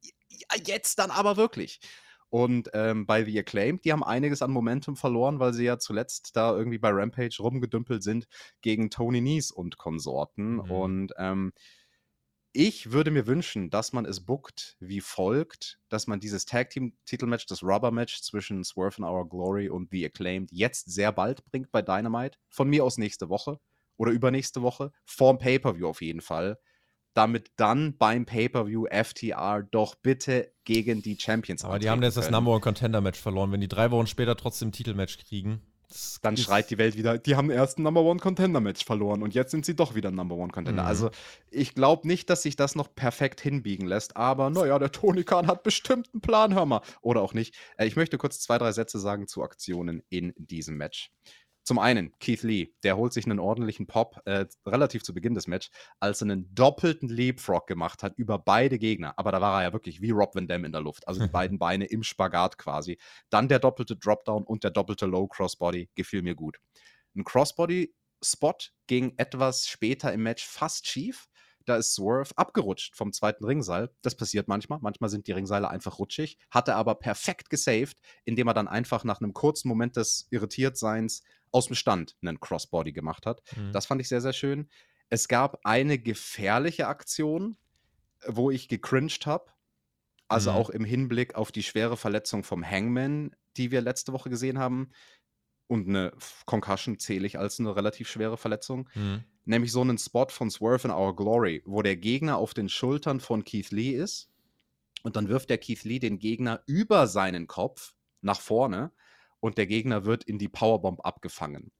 [0.66, 1.80] jetzt dann aber wirklich.
[2.28, 6.36] Und ähm, bei The Acclaimed, die haben einiges an Momentum verloren, weil sie ja zuletzt
[6.36, 8.26] da irgendwie bei Rampage rumgedümpelt sind
[8.62, 10.54] gegen Tony Nies und Konsorten.
[10.54, 10.70] Mhm.
[10.70, 11.52] Und ähm,
[12.58, 16.96] ich würde mir wünschen, dass man es bookt wie folgt, dass man dieses Tag Team
[17.04, 21.44] Titelmatch, das Rubber Match zwischen Swerve and Our Glory und The Acclaimed jetzt sehr bald
[21.44, 22.38] bringt bei Dynamite.
[22.48, 23.60] Von mir aus nächste Woche
[23.98, 24.90] oder übernächste Woche.
[25.04, 26.58] Vorm Pay-Per-View auf jeden Fall.
[27.16, 32.30] Damit dann beim Pay-Per-View FTR doch bitte gegen die Champions Aber die haben jetzt das
[32.30, 33.52] Number One Contender Match verloren.
[33.52, 35.62] Wenn die drei Wochen später trotzdem Titelmatch kriegen,
[36.20, 39.34] dann schreit die Welt wieder, die haben erst ein Number One Contender Match verloren und
[39.34, 40.82] jetzt sind sie doch wieder ein Number One Contender.
[40.82, 40.88] Mhm.
[40.88, 41.10] Also
[41.50, 45.46] ich glaube nicht, dass sich das noch perfekt hinbiegen lässt, aber naja, der Tony Khan
[45.46, 46.82] hat bestimmt einen Plan, hör mal.
[47.00, 47.54] Oder auch nicht.
[47.76, 51.12] Äh, ich möchte kurz zwei, drei Sätze sagen zu Aktionen in diesem Match.
[51.66, 55.48] Zum einen Keith Lee, der holt sich einen ordentlichen Pop äh, relativ zu Beginn des
[55.48, 59.14] Matches, als er einen doppelten Leapfrog gemacht hat über beide Gegner.
[59.18, 61.08] Aber da war er ja wirklich wie Rob Van Dam in der Luft.
[61.08, 62.98] Also die beiden Beine im Spagat quasi.
[63.30, 66.60] Dann der doppelte Dropdown und der doppelte Low Crossbody gefiel mir gut.
[67.16, 71.26] Ein Crossbody-Spot ging etwas später im Match fast schief.
[71.66, 73.90] Da ist Swerve abgerutscht vom zweiten Ringseil.
[74.00, 74.78] Das passiert manchmal.
[74.80, 76.38] Manchmal sind die Ringseile einfach rutschig.
[76.50, 81.22] Hat er aber perfekt gesaved, indem er dann einfach nach einem kurzen Moment des Irritiertseins
[81.50, 83.42] aus dem Stand einen Crossbody gemacht hat.
[83.56, 83.72] Mhm.
[83.72, 84.68] Das fand ich sehr, sehr schön.
[85.08, 87.56] Es gab eine gefährliche Aktion,
[88.26, 89.50] wo ich gecringed habe.
[90.28, 90.56] Also mhm.
[90.56, 94.90] auch im Hinblick auf die schwere Verletzung vom Hangman, die wir letzte Woche gesehen haben.
[95.68, 96.12] Und eine
[96.44, 98.88] Concussion zähle ich als eine relativ schwere Verletzung.
[98.94, 99.24] Mhm.
[99.46, 103.20] Nämlich so einen Spot von Swerve in Our Glory, wo der Gegner auf den Schultern
[103.20, 104.28] von Keith Lee ist.
[105.02, 108.90] Und dann wirft der Keith Lee den Gegner über seinen Kopf nach vorne
[109.40, 111.70] und der Gegner wird in die Powerbomb abgefangen.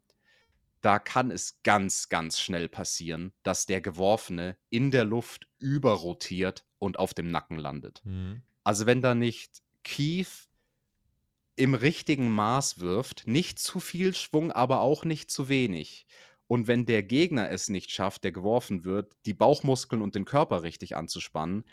[0.81, 6.99] Da kann es ganz, ganz schnell passieren, dass der Geworfene in der Luft überrotiert und
[6.99, 8.03] auf dem Nacken landet.
[8.05, 8.43] Mhm.
[8.63, 10.49] Also wenn da nicht Keith
[11.57, 16.07] im richtigen Maß wirft, nicht zu viel Schwung, aber auch nicht zu wenig.
[16.49, 20.63] Und wenn der Gegner es nicht schafft, der geworfen wird, die Bauchmuskeln und den Körper
[20.63, 21.65] richtig anzuspannen,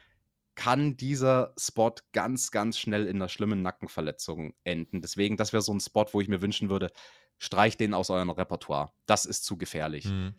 [0.56, 5.02] kann dieser Spot ganz, ganz schnell in einer schlimmen Nackenverletzung enden.
[5.02, 6.92] Deswegen, das wäre so ein Spot, wo ich mir wünschen würde,
[7.40, 8.92] streicht den aus eurem Repertoire.
[9.06, 10.06] Das ist zu gefährlich.
[10.06, 10.36] Mhm.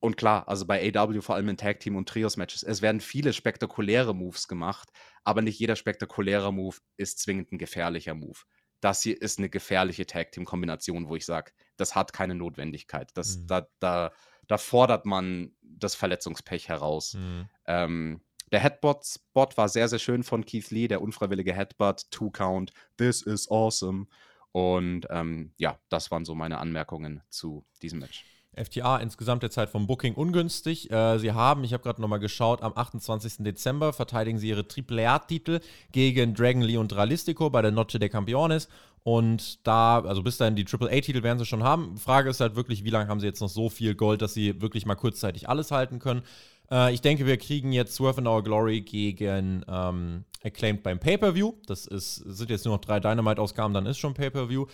[0.00, 3.32] Und klar, also bei AW, vor allem in Tag Team und Trios-Matches, es werden viele
[3.32, 4.90] spektakuläre Moves gemacht,
[5.24, 8.38] aber nicht jeder spektakuläre Move ist zwingend ein gefährlicher Move.
[8.80, 13.10] Das hier ist eine gefährliche Tag Team-Kombination, wo ich sage, das hat keine Notwendigkeit.
[13.14, 13.46] Das, mhm.
[13.46, 14.12] da, da,
[14.46, 17.14] da fordert man das Verletzungspech heraus.
[17.14, 17.48] Mhm.
[17.66, 18.20] Ähm,
[18.52, 23.50] der Headbutt-Spot war sehr, sehr schön von Keith Lee, der unfreiwillige Headbutt, Two-Count, This is
[23.50, 24.06] awesome.
[24.52, 28.24] Und ähm, ja, das waren so meine Anmerkungen zu diesem Match.
[28.54, 30.90] FTA insgesamt der Zeit vom Booking ungünstig.
[30.90, 33.44] Äh, sie haben, ich habe gerade nochmal geschaut, am 28.
[33.44, 35.60] Dezember verteidigen sie ihre Triple A-Titel
[35.92, 38.68] gegen Dragon Lee und Dralistico bei der Noche de Campeones.
[39.04, 41.96] Und da, also bis dahin die Triple A-Titel werden sie schon haben.
[41.96, 44.60] Frage ist halt wirklich, wie lange haben sie jetzt noch so viel Gold, dass sie
[44.60, 46.22] wirklich mal kurzzeitig alles halten können.
[46.70, 51.54] Äh, ich denke, wir kriegen jetzt Swerve in Our Glory gegen ähm, Acclaimed beim Pay-Per-View.
[51.66, 54.66] Das ist, sind jetzt nur noch drei Dynamite-Ausgaben, dann ist schon Pay-Per-View.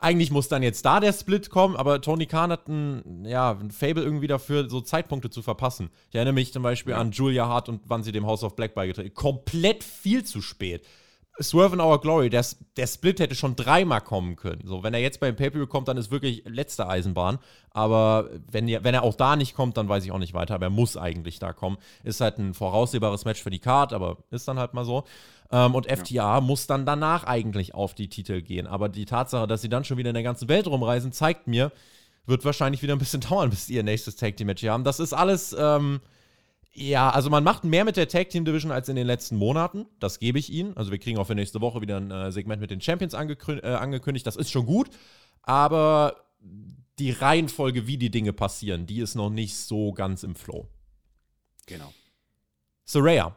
[0.00, 3.70] Eigentlich muss dann jetzt da der Split kommen, aber Tony Khan hat ein, ja, ein
[3.70, 5.90] Fable irgendwie dafür, so Zeitpunkte zu verpassen.
[6.08, 6.98] Ich erinnere mich zum Beispiel ja.
[6.98, 10.86] an Julia Hart und wann sie dem House of Black beigetreten Komplett viel zu spät.
[11.42, 12.44] Swerve in Our Glory, der,
[12.76, 14.62] der Split hätte schon dreimal kommen können.
[14.64, 17.38] So, wenn er jetzt beim Pay-Per-View kommt, dann ist wirklich letzte Eisenbahn.
[17.70, 20.54] Aber wenn, wenn er auch da nicht kommt, dann weiß ich auch nicht weiter.
[20.54, 21.78] Aber er muss eigentlich da kommen.
[22.04, 25.04] Ist halt ein voraussehbares Match für die Card, aber ist dann halt mal so.
[25.50, 26.40] Ähm, und FTA ja.
[26.40, 28.66] muss dann danach eigentlich auf die Titel gehen.
[28.66, 31.72] Aber die Tatsache, dass sie dann schon wieder in der ganzen Welt rumreisen, zeigt mir,
[32.26, 34.84] wird wahrscheinlich wieder ein bisschen dauern, bis sie ihr nächstes Tag Team Match hier haben.
[34.84, 35.54] Das ist alles.
[35.58, 36.00] Ähm,
[36.72, 39.86] ja, also man macht mehr mit der Tag Team Division als in den letzten Monaten.
[39.98, 40.76] Das gebe ich Ihnen.
[40.76, 43.66] Also wir kriegen auch für nächste Woche wieder ein äh, Segment mit den Champions angekündigt,
[43.66, 44.24] äh, angekündigt.
[44.24, 44.88] Das ist schon gut.
[45.42, 46.14] Aber
[47.00, 50.68] die Reihenfolge, wie die Dinge passieren, die ist noch nicht so ganz im Flow.
[51.66, 51.92] Genau.
[52.84, 53.34] Soraya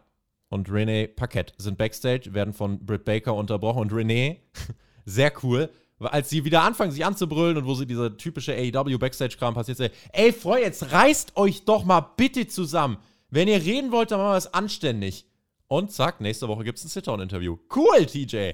[0.53, 3.81] und Renee Paquette sind backstage, werden von Britt Baker unterbrochen.
[3.81, 4.39] Und Renee,
[5.05, 9.55] sehr cool, als sie wieder anfangen, sich anzubrüllen und wo sie dieser typische AEW Backstage-Kram
[9.55, 12.97] passiert, sagt, ey, Freunde, jetzt reißt euch doch mal bitte zusammen.
[13.29, 15.25] Wenn ihr reden wollt, dann machen wir es anständig.
[15.67, 17.57] Und zack, nächste Woche gibt es ein Sit-Down-Interview.
[17.75, 18.51] Cool, TJ.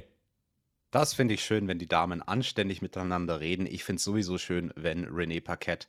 [0.92, 3.66] Das finde ich schön, wenn die Damen anständig miteinander reden.
[3.66, 5.88] Ich finde es sowieso schön, wenn René Paquette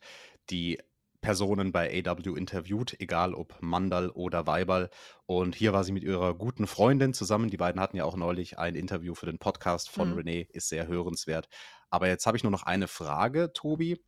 [0.49, 0.77] die
[1.21, 4.89] Personen bei AW interviewt, egal ob Mandal oder Weibal.
[5.25, 7.49] Und hier war sie mit ihrer guten Freundin zusammen.
[7.49, 10.19] Die beiden hatten ja auch neulich ein Interview für den Podcast von mhm.
[10.19, 11.47] René, ist sehr hörenswert.
[11.89, 14.03] Aber jetzt habe ich nur noch eine Frage, Tobi.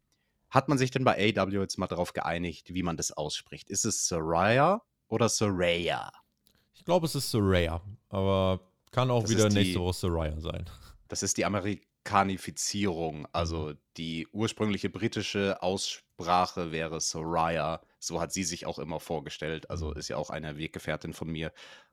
[0.49, 3.69] Hat man sich denn bei AW jetzt mal darauf geeinigt, wie man das ausspricht?
[3.69, 6.11] Ist es Soraya oder Soraya?
[6.73, 8.59] Ich glaube, es ist Soraya, aber
[8.91, 10.69] Kann auch Das wieder ist die- nächste Woche Soraya sein.
[11.07, 11.45] Das ist die
[12.03, 13.27] Amerikanifizierung.
[13.31, 17.81] Also die ursprüngliche britische Aussprache wäre Soraya.
[17.99, 19.69] So hat sie sich auch immer vorgestellt.
[19.69, 21.51] Also ist ja auch eine Weggefährtin von mir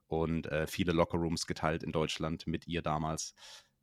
[0.08, 3.34] und äh, viele Lockerrooms geteilt in Deutschland mit ihr damals,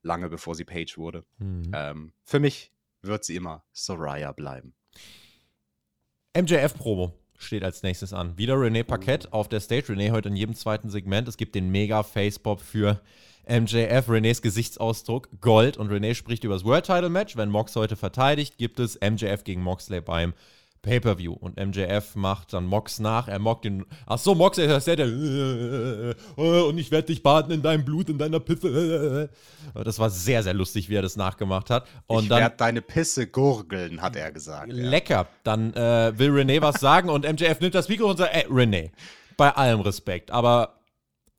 [0.01, 1.23] lange bevor sie Page wurde.
[1.37, 1.71] Mhm.
[1.73, 4.75] Ähm, für mich wird sie immer Soraya bleiben.
[6.35, 8.37] MJF-Promo steht als nächstes an.
[8.37, 9.93] Wieder René Paquette auf der Stage.
[9.93, 11.27] René heute in jedem zweiten Segment.
[11.27, 13.01] Es gibt den mega Facepop für
[13.47, 14.09] MJF.
[14.09, 15.77] Renés Gesichtsausdruck Gold.
[15.77, 17.37] Und René spricht über das World Title Match.
[17.37, 20.33] Wenn Mox heute verteidigt, gibt es MJF gegen Moxley beim
[20.81, 21.33] Pay-Per-View.
[21.33, 23.27] Und MJF macht dann Mox nach.
[23.27, 23.85] Er mockt den.
[24.05, 26.15] Ach so, Mox ist der, der.
[26.35, 29.29] Und ich werde dich baden in deinem Blut, in deiner Pisse.
[29.73, 31.87] Das war sehr, sehr lustig, wie er das nachgemacht hat.
[32.07, 34.71] Und ich werde deine Pisse gurgeln, hat er gesagt.
[34.71, 35.27] Lecker.
[35.43, 38.91] Dann äh, will René was sagen und MJF nimmt das Mikro und sagt, ey, René,
[39.35, 40.79] bei allem Respekt, aber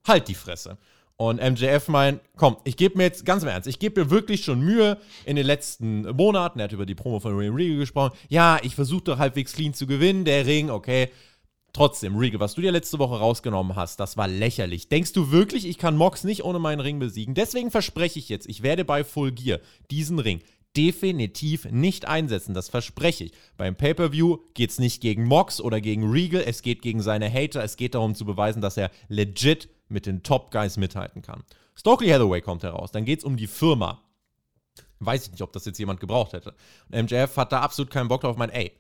[0.07, 0.79] halt die Fresse.
[1.21, 4.45] Und MJF meint, komm, ich gebe mir jetzt, ganz im Ernst, ich gebe mir wirklich
[4.45, 8.17] schon Mühe in den letzten Monaten, er hat über die Promo von René Regal gesprochen,
[8.29, 11.11] ja, ich versuche doch halbwegs clean zu gewinnen, der Ring, okay.
[11.73, 14.89] Trotzdem, Regal, was du dir letzte Woche rausgenommen hast, das war lächerlich.
[14.89, 17.35] Denkst du wirklich, ich kann Mox nicht ohne meinen Ring besiegen?
[17.35, 19.59] Deswegen verspreche ich jetzt, ich werde bei Full Gear
[19.91, 20.41] diesen Ring
[20.77, 22.55] definitiv nicht einsetzen.
[22.55, 23.33] Das verspreche ich.
[23.57, 27.65] Beim Pay-Per-View geht es nicht gegen Mox oder gegen Regal, es geht gegen seine Hater.
[27.65, 31.45] Es geht darum zu beweisen, dass er legit mit den Top-Guys mithalten kann.
[31.75, 32.91] Stokely Hathaway kommt heraus.
[32.93, 34.03] Dann geht es um die Firma.
[35.01, 36.55] Weiß ich nicht, ob das jetzt jemand gebraucht hätte.
[36.91, 38.33] MJF hat da absolut keinen Bock drauf.
[38.33, 38.73] Ich meine, ey,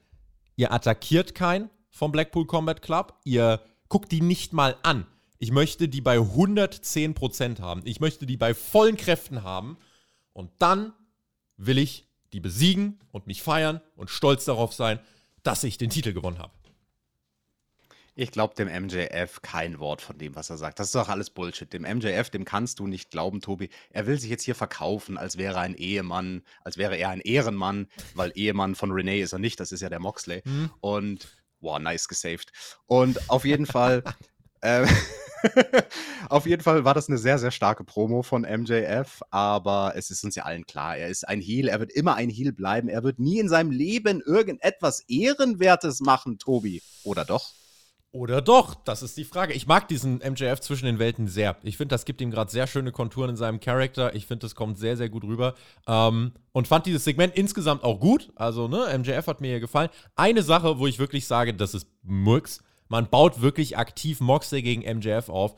[0.57, 3.15] ihr attackiert keinen vom Blackpool Combat Club.
[3.25, 5.07] Ihr guckt die nicht mal an.
[5.39, 7.83] Ich möchte die bei 110% haben.
[7.85, 9.79] Ich möchte die bei vollen Kräften haben.
[10.33, 10.93] Und dann
[11.57, 14.99] will ich die besiegen und mich feiern und stolz darauf sein,
[15.43, 16.53] dass ich den Titel gewonnen habe.
[18.21, 20.81] Ich glaube dem MJF kein Wort von dem, was er sagt.
[20.81, 21.73] Das ist doch alles Bullshit.
[21.73, 23.71] Dem MJF, dem kannst du nicht glauben, Tobi.
[23.91, 27.21] Er will sich jetzt hier verkaufen, als wäre er ein Ehemann, als wäre er ein
[27.21, 30.43] Ehrenmann, weil Ehemann von Renee ist er nicht, das ist ja der Moxley.
[30.81, 31.29] Und,
[31.61, 32.51] wow, nice gesaved.
[32.87, 34.03] Und auf jeden Fall,
[34.63, 34.85] äh,
[36.29, 40.25] auf jeden Fall war das eine sehr, sehr starke Promo von MJF, aber es ist
[40.25, 43.05] uns ja allen klar, er ist ein Heel, er wird immer ein Heel bleiben, er
[43.05, 46.83] wird nie in seinem Leben irgendetwas Ehrenwertes machen, Tobi.
[47.05, 47.58] Oder doch?
[48.19, 48.75] Oder doch?
[48.75, 49.53] Das ist die Frage.
[49.53, 51.57] Ich mag diesen MJF zwischen den Welten sehr.
[51.63, 54.13] Ich finde, das gibt ihm gerade sehr schöne Konturen in seinem Charakter.
[54.17, 55.55] Ich finde, das kommt sehr, sehr gut rüber.
[55.87, 58.33] Ähm, und fand dieses Segment insgesamt auch gut.
[58.35, 59.89] Also, ne, MJF hat mir hier gefallen.
[60.17, 62.61] Eine Sache, wo ich wirklich sage, das ist Murks.
[62.89, 65.55] Man baut wirklich aktiv Moxley gegen MJF auf.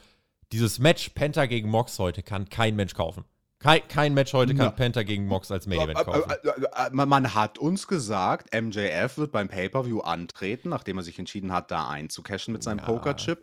[0.53, 3.25] Dieses Match Penta gegen Mox heute kann kein Mensch kaufen.
[3.61, 4.70] Kein, kein Match heute kann Na.
[4.70, 6.33] Penta gegen Mox als Main Event kaufen.
[6.92, 11.88] Man hat uns gesagt, MJF wird beim Pay-Per-View antreten, nachdem er sich entschieden hat, da
[11.88, 12.87] einzucashen mit seinem Ja.
[12.87, 13.42] Pokerchip.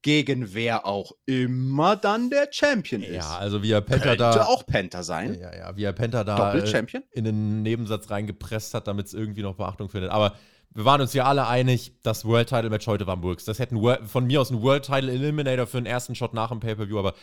[0.00, 3.16] Gegen wer auch immer dann der Champion ist.
[3.16, 4.44] Ja, also wie er Penta Könnte da.
[4.44, 5.36] auch Penta sein.
[5.38, 7.02] Ja, ja, wie er Penta da äh, Doppel-Champion?
[7.10, 10.12] in den Nebensatz reingepresst hat, damit es irgendwie noch Beachtung findet.
[10.12, 10.34] Aber
[10.74, 13.44] wir waren uns ja alle einig, das World Title Match heute war Works.
[13.44, 16.34] Das hätte ein Wor- von mir aus ein World Title Eliminator für den ersten Shot
[16.34, 17.14] nach dem Pay-Per-View, aber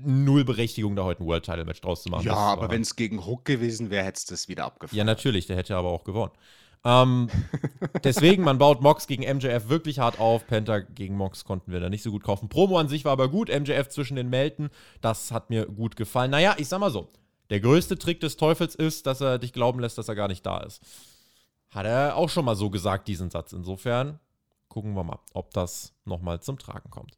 [0.00, 2.24] null Berechtigung, da heute ein World Title Match draus zu machen.
[2.26, 4.96] Ja, Das aber wenn es gegen Hook gewesen wäre, hättest du es wieder abgefahren.
[4.98, 6.32] Ja, natürlich, der hätte aber auch gewonnen.
[6.86, 7.30] Ähm,
[8.04, 10.46] deswegen, man baut Mox gegen MJF wirklich hart auf.
[10.46, 12.48] Penta gegen Mox konnten wir da nicht so gut kaufen.
[12.48, 13.48] Promo an sich war aber gut.
[13.48, 14.68] MJF zwischen den Melten,
[15.00, 16.30] das hat mir gut gefallen.
[16.30, 17.08] Naja, ich sag mal so:
[17.50, 20.44] Der größte Trick des Teufels ist, dass er dich glauben lässt, dass er gar nicht
[20.44, 20.82] da ist.
[21.74, 23.52] Hat er auch schon mal so gesagt, diesen Satz.
[23.52, 24.20] Insofern
[24.68, 27.16] gucken wir mal, ob das nochmal zum Tragen kommt.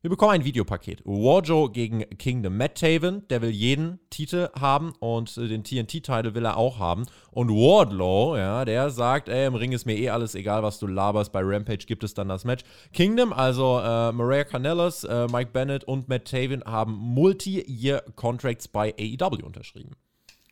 [0.00, 1.04] Wir bekommen ein Videopaket.
[1.04, 2.56] Warjo gegen Kingdom.
[2.56, 7.06] Matt Taven, der will jeden Titel haben und äh, den TNT-Titel will er auch haben.
[7.32, 10.86] Und Wardlow, ja, der sagt, ey, im Ring ist mir eh alles egal, was du
[10.86, 11.32] laberst.
[11.32, 12.62] Bei Rampage gibt es dann das Match.
[12.92, 19.44] Kingdom, also äh, Mariah Canellas, äh, Mike Bennett und Matt Taven haben Multi-Year-Contracts bei AEW
[19.44, 19.96] unterschrieben.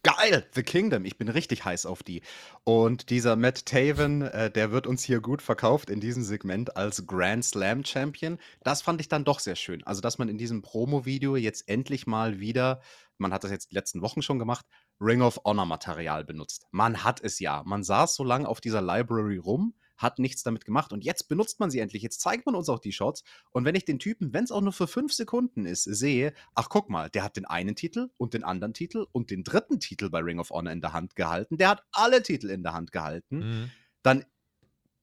[0.06, 1.04] Geil, The Kingdom.
[1.04, 2.22] Ich bin richtig heiß auf die.
[2.62, 7.08] Und dieser Matt Taven, äh, der wird uns hier gut verkauft in diesem Segment als
[7.08, 8.38] Grand Slam Champion.
[8.62, 9.82] Das fand ich dann doch sehr schön.
[9.82, 12.82] Also, dass man in diesem Promo-Video jetzt endlich mal wieder,
[13.18, 14.64] man hat das jetzt die letzten Wochen schon gemacht,
[15.00, 16.68] Ring of Honor Material benutzt.
[16.70, 17.64] Man hat es ja.
[17.66, 21.60] Man saß so lange auf dieser Library rum, hat nichts damit gemacht und jetzt benutzt
[21.60, 22.02] man sie endlich.
[22.02, 23.22] Jetzt zeigt man uns auch die Shots.
[23.50, 26.68] Und wenn ich den Typen, wenn es auch nur für fünf Sekunden ist, sehe, ach
[26.68, 30.10] guck mal, der hat den einen Titel und den anderen Titel und den dritten Titel
[30.10, 32.92] bei Ring of Honor in der Hand gehalten, der hat alle Titel in der Hand
[32.92, 33.70] gehalten, Mhm.
[34.02, 34.24] dann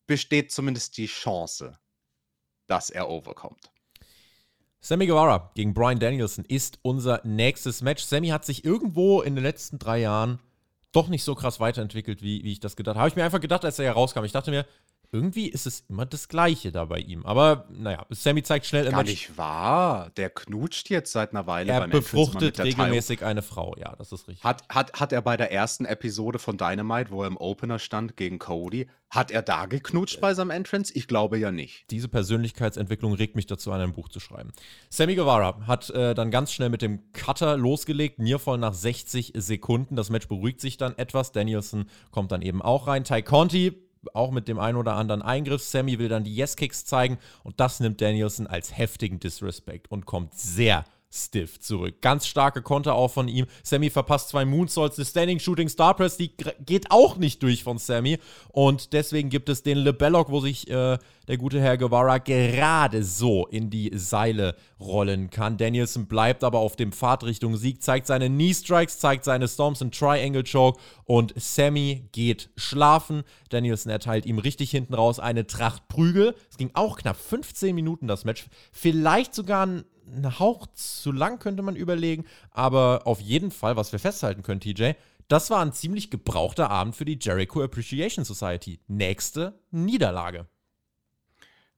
[0.06, 1.80] besteht zumindest die Chance,
[2.68, 3.72] dass er overkommt.
[4.82, 8.04] Sammy Guevara gegen Brian Danielson ist unser nächstes Match.
[8.04, 10.40] Sammy hat sich irgendwo in den letzten drei Jahren
[10.94, 13.02] doch nicht so krass weiterentwickelt, wie, wie ich das gedacht habe.
[13.02, 14.24] Habe ich mir einfach gedacht, als er herauskam.
[14.24, 14.66] Ich dachte mir,
[15.14, 17.24] irgendwie ist es immer das Gleiche da bei ihm.
[17.26, 20.10] Aber naja, Sammy zeigt schnell Gar nicht wahr.
[20.18, 23.76] Der knutscht jetzt seit einer Weile Er beim befruchtet regelmäßig eine Frau.
[23.78, 24.44] Ja, das ist richtig.
[24.44, 28.18] Hat, hat, hat er bei der ersten Episode von Dynamite, wo er im Opener stand
[28.18, 30.92] gegen Cody, hat er da geknutscht bei seinem Entrance?
[30.96, 31.86] Ich glaube ja nicht.
[31.92, 34.52] Diese Persönlichkeitsentwicklung regt mich dazu an, ein Buch zu schreiben.
[34.90, 39.96] Sammy Guevara hat äh, dann ganz schnell mit dem Cutter losgelegt, Nearfall nach 60 Sekunden.
[39.96, 41.32] Das Match beruhigt sich dann etwas.
[41.32, 43.04] Danielson kommt dann eben auch rein.
[43.04, 43.84] Ty Conti
[44.14, 45.64] auch mit dem einen oder anderen Eingriff.
[45.64, 50.34] Sammy will dann die Yes-Kicks zeigen und das nimmt Danielson als heftigen Disrespect und kommt
[50.34, 52.02] sehr stiff zurück.
[52.02, 53.46] Ganz starke Konter auch von ihm.
[53.62, 54.96] Sammy verpasst zwei Moonsaults.
[54.96, 56.32] Die Standing Shooting Star Press, die
[56.66, 58.18] geht auch nicht durch von Sammy.
[58.50, 60.98] Und deswegen gibt es den LeBelloc, wo sich äh,
[61.28, 65.58] der gute Herr Guevara gerade so in die Seile rollen kann.
[65.58, 69.82] Danielson bleibt aber auf dem Pfad Richtung Sieg, zeigt seine Knee Strikes, zeigt seine Storms
[69.82, 73.24] und Triangle Choke und Sammy geht schlafen.
[73.50, 76.36] Danielson erteilt ihm richtig hinten raus eine Tracht Prügel.
[76.50, 78.46] Es ging auch knapp 15 Minuten das Match.
[78.72, 82.26] Vielleicht sogar ein ein Hauch zu lang, könnte man überlegen.
[82.52, 84.92] Aber auf jeden Fall, was wir festhalten können, TJ,
[85.28, 88.80] das war ein ziemlich gebrauchter Abend für die Jericho Appreciation Society.
[88.88, 90.48] Nächste Niederlage.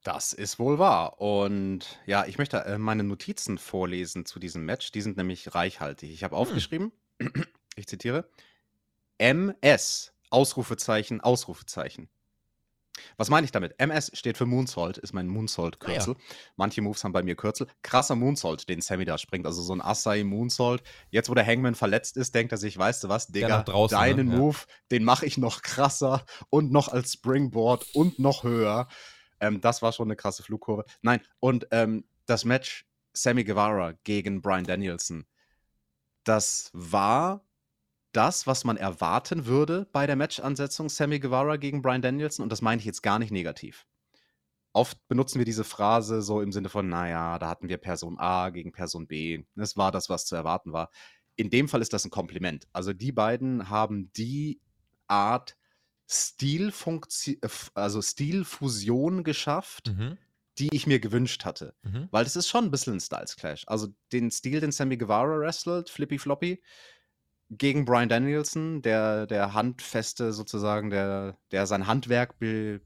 [0.04, 1.20] Das ist wohl wahr.
[1.20, 4.92] Und ja, ich möchte äh, meine Notizen vorlesen zu diesem Match.
[4.92, 6.12] Die sind nämlich reichhaltig.
[6.12, 6.92] Ich habe aufgeschrieben,
[7.76, 8.30] ich zitiere,
[9.18, 12.10] MS, Ausrufezeichen, Ausrufezeichen.
[13.18, 13.80] Was meine ich damit?
[13.80, 16.16] MS steht für Moonsault, ist mein Moonsault-Kürzel.
[16.56, 17.68] Manche Moves haben bei mir Kürzel.
[17.82, 19.46] Krasser Moonsault, den Sammy da springt.
[19.46, 20.84] Also so ein Assai Moonsault.
[21.10, 24.28] Jetzt, wo der Hangman verletzt ist, denkt er sich, weißt du was, Digga, draußen, deinen
[24.28, 24.34] ne?
[24.34, 24.40] Ja.
[24.40, 24.58] Move,
[24.92, 28.88] den mache ich noch krasser und noch als Springboard und noch höher.
[29.40, 30.86] Ähm, das war schon eine krasse Flugkurve.
[31.02, 35.26] Nein, und ähm, das Match Sammy Guevara gegen Brian Danielson,
[36.24, 37.45] das war
[38.16, 42.44] das, was man erwarten würde bei der Matchansetzung Sammy Guevara gegen Brian Danielson.
[42.44, 43.86] Und das meine ich jetzt gar nicht negativ.
[44.74, 48.50] Oft benutzen wir diese Phrase so im Sinne von, naja, da hatten wir Person A
[48.50, 49.44] gegen Person B.
[49.56, 50.90] Das war das, was zu erwarten war.
[51.36, 52.68] In dem Fall ist das ein Kompliment.
[52.74, 54.60] Also die beiden haben die
[55.08, 55.56] Art
[56.08, 57.38] Stilfunktion,
[57.74, 60.18] also Stilfusion geschafft, Mhm.
[60.60, 61.74] die ich mir gewünscht hatte.
[61.84, 62.08] Mhm.
[62.12, 63.64] Weil das ist schon ein bisschen ein Styles Clash.
[63.68, 66.62] Also den Stil, den Sammy Guevara wrestelt, Flippy Floppy,
[67.50, 72.82] gegen Brian Danielson, der, der Handfeste sozusagen, der, der sein Handwerk be,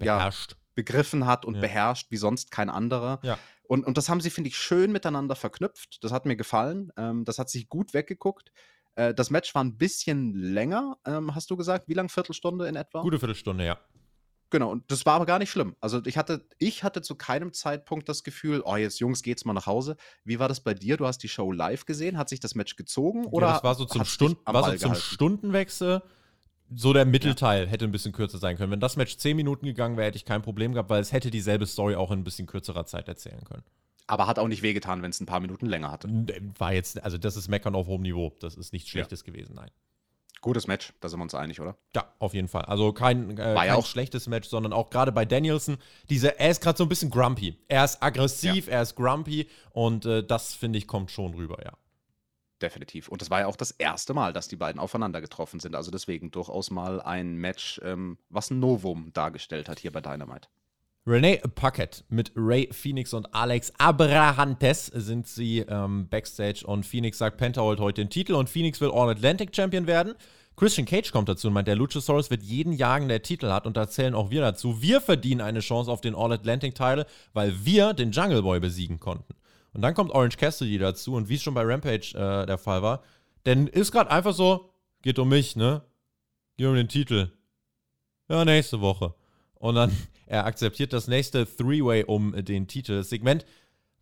[0.00, 0.56] ja, Beherrscht.
[0.74, 1.60] begriffen hat und Ja.
[1.60, 3.18] beherrscht wie sonst kein anderer.
[3.22, 3.38] Ja.
[3.68, 6.04] Und, und das haben sie, finde ich, schön miteinander verknüpft.
[6.04, 6.92] Das hat mir gefallen.
[6.96, 8.52] Ähm, das hat sich gut weggeguckt.
[8.94, 11.88] Äh, das Match war ein bisschen länger, ähm, hast du gesagt.
[11.88, 12.08] Wie lang?
[12.08, 13.02] Viertelstunde in etwa?
[13.02, 13.78] Gute Viertelstunde, ja.
[14.56, 15.76] Genau, und das war aber gar nicht schlimm.
[15.82, 19.52] Also ich hatte, ich hatte zu keinem Zeitpunkt das Gefühl, oh, jetzt Jungs, geht's mal
[19.52, 19.98] nach Hause.
[20.24, 20.96] Wie war das bei dir?
[20.96, 22.16] Du hast die Show live gesehen.
[22.16, 23.26] Hat sich das Match gezogen?
[23.26, 24.94] Oder ja, das war so zum, Stund war so zum?
[24.94, 26.00] Stundenwechsel.
[26.74, 28.72] So der Mittelteil hätte ein bisschen kürzer sein können.
[28.72, 31.30] Wenn das Match 10 Minuten gegangen wäre, hätte ich kein Problem gehabt, weil es hätte
[31.30, 33.62] dieselbe Story auch in ein bisschen kürzerer Zeit erzählen können.
[34.06, 36.08] Aber hat auch nicht wehgetan, wenn es ein paar Minuten länger hatte.
[36.56, 38.32] War jetzt, also das ist Meckern auf hohem Niveau.
[38.40, 38.92] Das ist nichts Ja.
[38.92, 39.70] Schlechtes gewesen, nein.
[40.42, 41.76] Gutes Match, da sind wir uns einig, oder?
[41.94, 42.62] Ja, auf jeden Fall.
[42.66, 45.78] Also kein, äh, War ja kein auch- schlechtes Match, sondern auch gerade bei Danielson,
[46.08, 47.56] diese, er ist gerade so ein bisschen grumpy.
[47.68, 51.72] Er ist aggressiv, er ist grumpy und äh, das, finde ich, kommt schon rüber, ja.
[52.62, 53.08] Definitiv.
[53.08, 55.74] Und das war ja auch das erste Mal, dass die beiden aufeinander getroffen sind.
[55.74, 60.48] Also deswegen durchaus mal ein Match, ähm, was ein Novum dargestellt hat hier bei Dynamite.
[61.06, 67.36] Renee Puckett mit Ray Phoenix und Alex Abrahantes sind sie ähm, backstage und Phoenix sagt,
[67.36, 70.14] Penta holt heute den Titel und Phoenix will All-Atlantic Champion werden.
[70.56, 73.76] Christian Cage kommt dazu und meint, der Luchasaurus wird jeden jagen, der Titel hat und
[73.76, 74.82] da zählen auch wir dazu.
[74.82, 79.34] Wir verdienen eine Chance auf den All-Atlantic-Title, weil wir den Jungle Boy besiegen konnten.
[79.74, 82.82] Und dann kommt Orange Cassidy dazu und wie es schon bei Rampage äh, der Fall
[82.82, 83.02] war,
[83.44, 84.70] denn ist gerade einfach so,
[85.02, 85.82] geht um mich, ne?
[86.56, 87.30] Geht um den Titel.
[88.28, 89.14] Ja, nächste Woche.
[89.54, 89.96] Und dann,
[90.26, 92.96] er akzeptiert das nächste Three-Way um den Titel.
[92.96, 93.46] Das Segment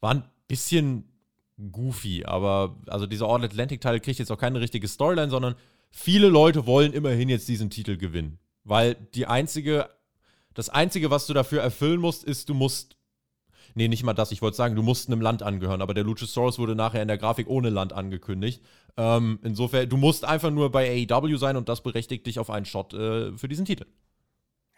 [0.00, 1.04] war ein bisschen
[1.58, 5.54] goofy, aber also dieser All-Atlantic-Teil kriegt jetzt auch keine richtige Storyline, sondern
[5.90, 8.38] viele Leute wollen immerhin jetzt diesen Titel gewinnen.
[8.64, 9.88] Weil die einzige,
[10.54, 12.96] das einzige, was du dafür erfüllen musst, ist, du musst,
[13.74, 16.58] nee, nicht mal das, ich wollte sagen, du musst einem Land angehören, aber der Luchasaurus
[16.58, 18.62] wurde nachher in der Grafik ohne Land angekündigt.
[18.96, 22.66] Ähm, insofern, du musst einfach nur bei AEW sein und das berechtigt dich auf einen
[22.66, 23.84] Shot äh, für diesen Titel.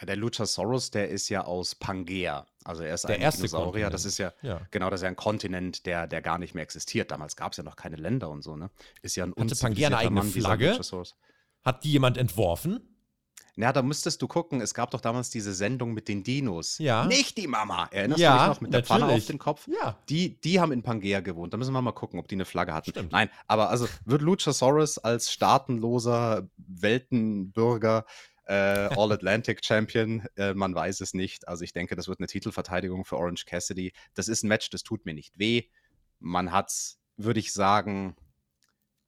[0.00, 2.46] Ja, der Luchasaurus, der ist ja aus Pangea.
[2.64, 3.70] Also er ist Der ein erste Dinosaurier.
[3.84, 3.94] Kontinent.
[3.94, 4.60] Das ist ja, Ja.
[4.70, 7.10] genau, das ist ja ein Kontinent, der, der gar nicht mehr existiert.
[7.10, 8.70] Damals gab es ja noch keine Länder und so, ne?
[9.02, 10.78] Ist ja ein Hatte Pangea eine eigene Mann, Flagge?
[11.64, 12.92] Hat die jemand entworfen?
[13.58, 16.76] Na, da müsstest du gucken, es gab doch damals diese Sendung mit den Dinos.
[16.76, 17.06] Ja.
[17.06, 17.88] Nicht die Mama.
[17.90, 19.66] Erinnerst Ja, du dich noch mit der Pfanne auf den Kopf?
[19.66, 19.96] Ja.
[20.10, 21.54] Die, die haben in Pangea gewohnt.
[21.54, 22.90] Da müssen wir mal gucken, ob die eine Flagge hatten.
[22.90, 23.12] Stimmt.
[23.12, 28.04] Nein, aber also wird Luchasaurus als staatenloser Weltenbürger
[28.46, 31.46] äh, All-Atlantic Champion, äh, man weiß es nicht.
[31.48, 33.92] Also ich denke, das wird eine Titelverteidigung für Orange Cassidy.
[34.14, 35.64] Das ist ein Match, das tut mir nicht weh.
[36.18, 38.16] Man hat es, würde ich sagen,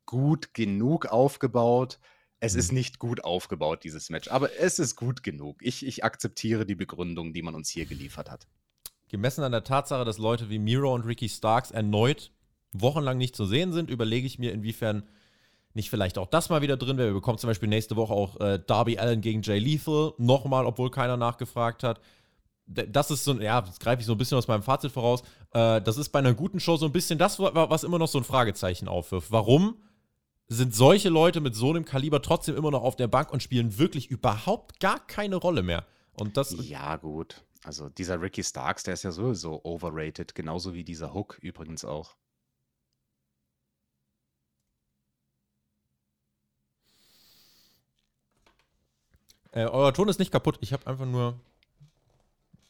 [0.06, 1.98] gut genug aufgebaut.
[2.40, 2.78] Es ist Mhm.
[2.78, 5.58] nicht gut aufgebaut, dieses Match, aber es ist gut genug.
[5.60, 8.46] Ich, ich akzeptiere die Begründung, die man uns hier geliefert hat.
[9.08, 12.30] Gemessen an der Tatsache, dass Leute wie Miro und Ricky Starks erneut
[12.72, 15.08] wochenlang nicht zu sehen sind, überlege ich mir, inwiefern
[15.78, 17.08] nicht vielleicht auch das mal wieder drin wäre.
[17.08, 20.12] Wir bekommen zum Beispiel nächste Woche auch äh, Darby Allen gegen Jay Lethal.
[20.18, 22.00] Nochmal, obwohl keiner nachgefragt hat.
[22.66, 25.22] Das ist so, ein- ja, das greife ich so ein bisschen aus meinem Fazit voraus.
[25.54, 28.08] Äh, das ist bei einer guten Show so ein bisschen das, wa- was immer noch
[28.08, 29.30] so ein Fragezeichen aufwirft.
[29.32, 29.76] Warum
[30.48, 33.78] sind solche Leute mit so einem Kaliber trotzdem immer noch auf der Bank und spielen
[33.78, 35.86] wirklich überhaupt gar keine Rolle mehr?
[36.14, 37.42] Und das, Ja, gut.
[37.64, 42.16] Also dieser Ricky Starks, der ist ja sowieso overrated, genauso wie dieser Hook übrigens auch.
[49.52, 50.58] Äh, euer Ton ist nicht kaputt.
[50.60, 51.38] Ich habe einfach nur.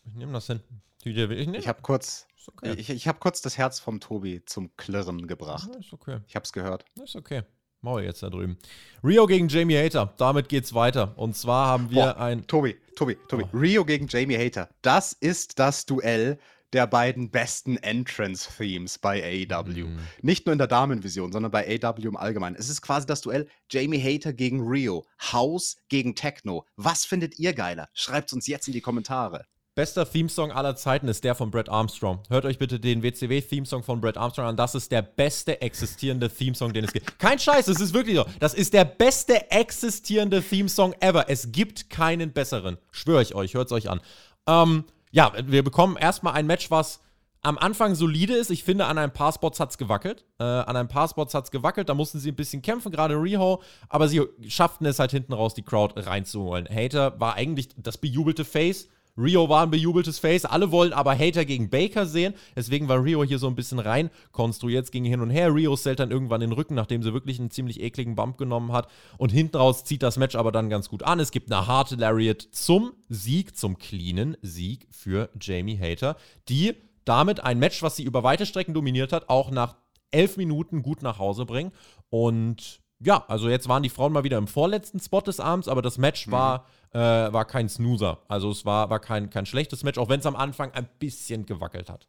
[0.07, 0.61] Ich nehme das hin.
[1.05, 1.61] Die Idee will ich nicht.
[1.61, 2.75] Ich habe kurz, okay.
[2.77, 5.69] ich, ich hab kurz das Herz vom Tobi zum Klirren gebracht.
[5.73, 6.21] Ja, ist okay.
[6.27, 6.85] Ich habe es gehört.
[7.03, 7.43] Ist okay.
[7.81, 8.59] Maul jetzt da drüben.
[9.05, 10.13] Rio gegen Jamie Hater.
[10.17, 11.13] Damit geht's weiter.
[11.17, 12.47] Und zwar haben wir Boah, ein.
[12.47, 13.45] Tobi, Tobi, Tobi.
[13.45, 13.57] Oh.
[13.57, 14.69] Rio gegen Jamie Hater.
[14.83, 16.39] Das ist das Duell
[16.73, 19.87] der beiden besten Entrance-Themes bei AEW.
[19.87, 19.99] Mhm.
[20.23, 22.57] Nicht nur in der Damenvision, sondern bei AEW im Allgemeinen.
[22.57, 25.07] Es ist quasi das Duell Jamie Hater gegen Rio.
[25.33, 26.67] House gegen Techno.
[26.77, 27.89] Was findet ihr geiler?
[27.95, 29.47] Schreibt uns jetzt in die Kommentare.
[29.79, 32.25] Bester Themesong aller Zeiten ist der von Brett Armstrong.
[32.31, 34.57] Hört euch bitte den WCW-Themesong von Brett Armstrong an.
[34.57, 37.17] Das ist der beste existierende Themesong, den es gibt.
[37.21, 38.25] Kein Scheiß, es ist wirklich so.
[38.41, 41.31] Das ist der beste existierende Themesong ever.
[41.31, 42.79] Es gibt keinen besseren.
[42.91, 44.01] Schwöre ich euch, hört es euch an.
[44.49, 47.01] Ähm, ja, wir bekommen erstmal ein Match, was
[47.41, 48.51] am Anfang solide ist.
[48.51, 50.25] Ich finde, an ein paar Spots hat es gewackelt.
[50.39, 51.89] Äh, an ein paar Spots hat es gewackelt.
[51.89, 53.63] Da mussten sie ein bisschen kämpfen, gerade Riho.
[53.89, 56.69] Aber sie schafften es halt hinten raus, die Crowd reinzuholen.
[56.69, 58.89] Hater war eigentlich das bejubelte Face.
[59.19, 60.45] Rio war ein bejubeltes Face.
[60.45, 62.35] Alle wollen aber Hater gegen Baker sehen.
[62.55, 64.85] Deswegen war Rio hier so ein bisschen rein konstruiert.
[64.85, 65.53] Es ging hin und her.
[65.53, 68.89] Rio stellt dann irgendwann den Rücken, nachdem sie wirklich einen ziemlich ekligen Bump genommen hat.
[69.17, 71.19] Und hinten raus zieht das Match aber dann ganz gut an.
[71.19, 76.17] Es gibt eine harte Lariat zum Sieg, zum cleanen Sieg für Jamie Hater,
[76.49, 79.77] die damit ein Match, was sie über weite Strecken dominiert hat, auch nach
[80.11, 81.73] elf Minuten gut nach Hause bringen.
[82.11, 85.83] Und ja, also jetzt waren die Frauen mal wieder im vorletzten Spot des Abends, aber
[85.83, 88.23] das Match war, äh, war kein Snoozer.
[88.29, 91.47] Also es war, war kein, kein schlechtes Match, auch wenn es am Anfang ein bisschen
[91.47, 92.09] gewackelt hat.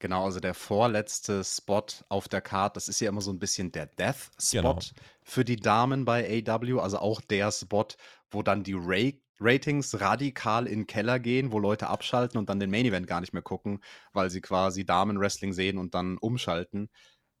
[0.00, 3.72] Genau, also der vorletzte Spot auf der Card, das ist ja immer so ein bisschen
[3.72, 4.78] der Death-Spot Genau.
[5.22, 7.86] für die Damen bei AW, also auch der Spot,
[8.30, 12.60] wo dann die Ra Ratings radikal in den Keller gehen, wo Leute abschalten und dann
[12.60, 13.80] den Main Event gar nicht mehr gucken,
[14.12, 16.88] weil sie quasi Damen-Wrestling sehen und dann umschalten.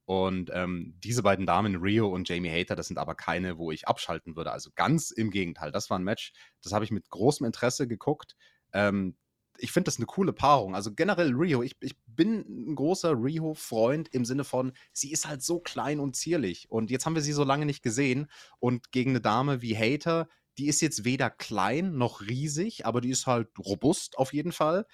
[0.06, 3.88] Und ähm, diese beiden Damen, Rio und Jamie Hater, das sind aber keine, wo ich
[3.88, 4.52] abschalten würde.
[4.52, 5.72] Also ganz im Gegenteil.
[5.72, 6.32] Das war ein Match,
[6.62, 8.36] das habe ich mit großem Interesse geguckt.
[8.72, 9.16] Ähm,
[9.58, 10.74] ich finde das eine coole Paarung.
[10.74, 15.42] Also generell Rio, ich, ich bin ein großer Rio-Freund im Sinne von, sie ist halt
[15.42, 16.70] so klein und zierlich.
[16.70, 18.26] Und jetzt haben wir sie so lange nicht gesehen.
[18.58, 20.28] Und gegen eine Dame wie Hater,
[20.58, 24.86] die ist jetzt weder klein noch riesig, aber die ist halt robust auf jeden Fall.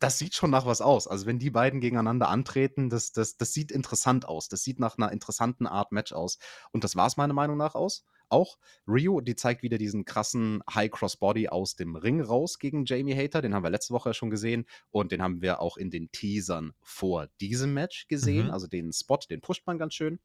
[0.00, 1.06] Das sieht schon nach was aus.
[1.06, 4.48] Also wenn die beiden gegeneinander antreten, das, das, das sieht interessant aus.
[4.48, 6.38] Das sieht nach einer interessanten Art Match aus.
[6.72, 8.04] Und das war es meiner Meinung nach aus.
[8.32, 8.56] Auch
[8.88, 13.14] Rio, die zeigt wieder diesen krassen High Cross Body aus dem Ring raus gegen Jamie
[13.14, 13.42] Hater.
[13.42, 16.72] Den haben wir letzte Woche schon gesehen und den haben wir auch in den Teasern
[16.80, 18.46] vor diesem Match gesehen.
[18.46, 18.52] Mhm.
[18.52, 20.18] Also den Spot, den pusht man ganz schön.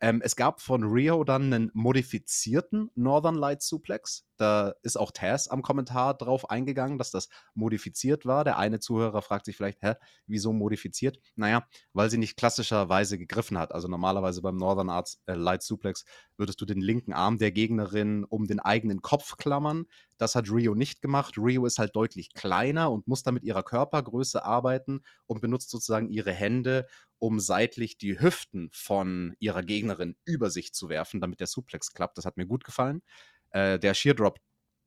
[0.00, 4.26] Ähm, es gab von Rio dann einen modifizierten Northern Light Suplex.
[4.36, 8.44] Da ist auch Taz am Kommentar drauf eingegangen, dass das modifiziert war.
[8.44, 9.94] Der eine Zuhörer fragt sich vielleicht, hä,
[10.26, 11.18] wieso modifiziert?
[11.34, 13.72] Naja, weil sie nicht klassischerweise gegriffen hat.
[13.72, 16.04] Also normalerweise beim Northern Arts, äh, Light Suplex
[16.36, 19.86] würdest du den linken Arm der Gegnerin um den eigenen Kopf klammern.
[20.18, 21.36] Das hat Rio nicht gemacht.
[21.36, 26.08] Rio ist halt deutlich kleiner und muss da mit ihrer Körpergröße arbeiten und benutzt sozusagen
[26.08, 26.86] ihre Hände,
[27.18, 32.18] um seitlich die Hüften von ihrer Gegnerin über sich zu werfen, damit der Suplex klappt.
[32.18, 33.02] Das hat mir gut gefallen.
[33.50, 34.38] Äh, der Sheer Drop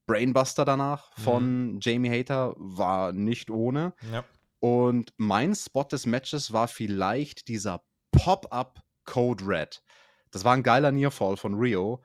[0.08, 3.94] Brainbuster danach von Jamie Hater war nicht ohne.
[4.12, 4.26] Ja.
[4.60, 9.84] Und mein Spot des Matches war vielleicht dieser Pop-Up Code Red.
[10.32, 12.04] Das war ein geiler Nearfall von Rio.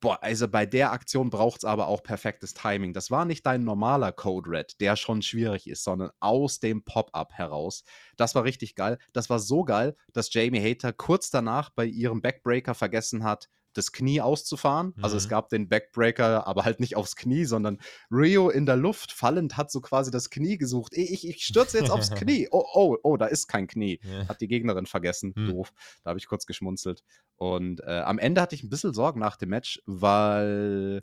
[0.00, 2.92] Boah, also bei der Aktion braucht es aber auch perfektes Timing.
[2.92, 7.32] Das war nicht dein normaler Code Red, der schon schwierig ist, sondern aus dem Pop-Up
[7.32, 7.82] heraus.
[8.18, 8.98] Das war richtig geil.
[9.14, 13.92] Das war so geil, dass Jamie Hater kurz danach bei ihrem Backbreaker vergessen hat, das
[13.92, 14.94] Knie auszufahren.
[15.02, 15.30] Also es Mhm.
[15.30, 17.78] gab den Backbreaker, aber halt nicht aufs Knie, sondern
[18.10, 20.92] Rio in der Luft fallend hat so quasi das Knie gesucht.
[20.94, 22.48] Ich, ich, stürze jetzt aufs Knie.
[22.56, 24.00] Oh, oh, oh, da ist kein Knie.
[24.02, 24.28] Ja.
[24.28, 25.34] Hat die Gegnerin vergessen.
[25.36, 25.48] Hm.
[25.50, 25.72] Doof.
[26.02, 27.02] Da habe ich kurz geschmunzelt.
[27.36, 31.02] Und äh, am Ende hatte ich ein bisschen Sorgen nach dem Match, weil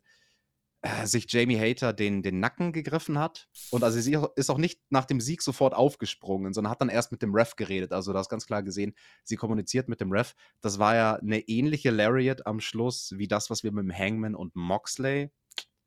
[0.83, 3.47] äh, sich Jamie Hater den, den Nacken gegriffen hat.
[3.71, 7.13] Und also sie ist auch nicht nach dem Sieg sofort aufgesprungen, sondern hat dann erst
[7.13, 7.93] mit dem Ref geredet.
[7.93, 10.35] Also da ist ganz klar gesehen, sie kommuniziert mit dem Ref.
[10.59, 14.35] Das war ja eine ähnliche Lariat am Schluss wie das, was wir mit dem Hangman
[14.35, 15.31] und Moxley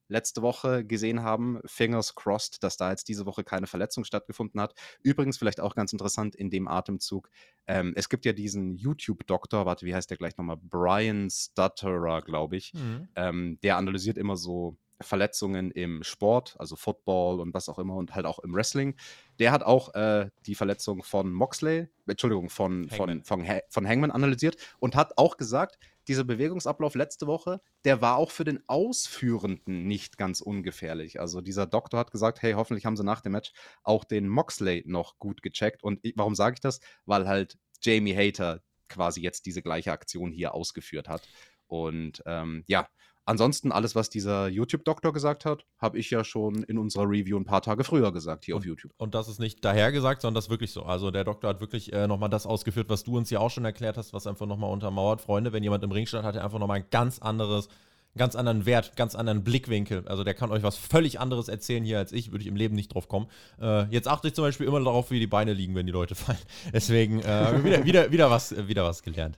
[0.09, 1.61] letzte Woche gesehen haben.
[1.67, 4.73] Fingers crossed, dass da jetzt diese Woche keine Verletzung stattgefunden hat.
[5.03, 7.29] Übrigens, vielleicht auch ganz interessant in dem Atemzug,
[7.67, 10.59] ähm, es gibt ja diesen YouTube-Doktor, warte, wie heißt der gleich nochmal?
[10.59, 12.73] Brian Stutterer, glaube ich.
[12.73, 13.09] Mhm.
[13.15, 18.15] Ähm, der analysiert immer so Verletzungen im Sport, also Football und was auch immer und
[18.15, 18.97] halt auch im Wrestling.
[19.39, 23.25] Der hat auch äh, die Verletzung von Moxley, Entschuldigung, von Hangman.
[23.25, 25.79] Von, von, von Hangman analysiert und hat auch gesagt,
[26.09, 31.21] dieser Bewegungsablauf letzte Woche, der war auch für den Ausführenden nicht ganz ungefährlich.
[31.21, 34.85] Also dieser Doktor hat gesagt, hey, hoffentlich haben sie nach dem Match auch den Moxley
[34.87, 35.83] noch gut gecheckt.
[35.83, 36.81] Und warum sage ich das?
[37.07, 41.29] Weil halt Jamie Hater quasi jetzt diese gleiche Aktion hier ausgeführt hat.
[41.67, 42.89] Und ähm, ja,
[43.29, 47.45] Ansonsten alles, was dieser YouTube-Doktor gesagt hat, habe ich ja schon in unserer Review ein
[47.45, 48.93] paar Tage früher gesagt hier und, auf YouTube.
[48.99, 50.85] Und das ist nicht daher gesagt, sondern das ist wirklich so.
[50.85, 53.65] Also der Doktor hat wirklich äh, nochmal das ausgeführt, was du uns ja auch schon
[53.65, 55.21] erklärt hast, was einfach nochmal untermauert.
[55.21, 57.69] Freunde, wenn jemand im Ring stand, hat er einfach nochmal ein ganz anderes,
[58.17, 60.07] ganz anderen Wert, ganz anderen Blickwinkel.
[60.07, 62.77] Also der kann euch was völlig anderes erzählen hier als ich, würde ich im Leben
[62.77, 63.27] nicht drauf kommen.
[63.61, 66.15] Äh, jetzt achte ich zum Beispiel immer darauf, wie die Beine liegen, wenn die Leute
[66.15, 66.39] fallen.
[66.73, 69.37] Deswegen äh, wieder, wieder, wieder, was, wieder was gelernt.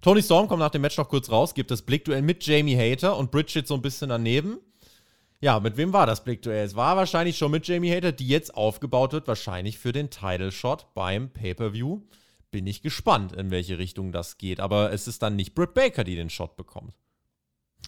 [0.00, 3.18] Tony Storm kommt nach dem Match noch kurz raus, gibt das Blickduell mit Jamie Hater
[3.18, 4.58] und Bridget so ein bisschen daneben.
[5.42, 6.64] Ja, mit wem war das Blickduell?
[6.64, 10.52] Es war wahrscheinlich schon mit Jamie Hater, die jetzt aufgebaut wird, wahrscheinlich für den Title
[10.52, 12.00] Shot beim Pay-Per-View.
[12.50, 14.58] Bin ich gespannt, in welche Richtung das geht.
[14.58, 16.94] Aber es ist dann nicht Britt Baker, die den Shot bekommt.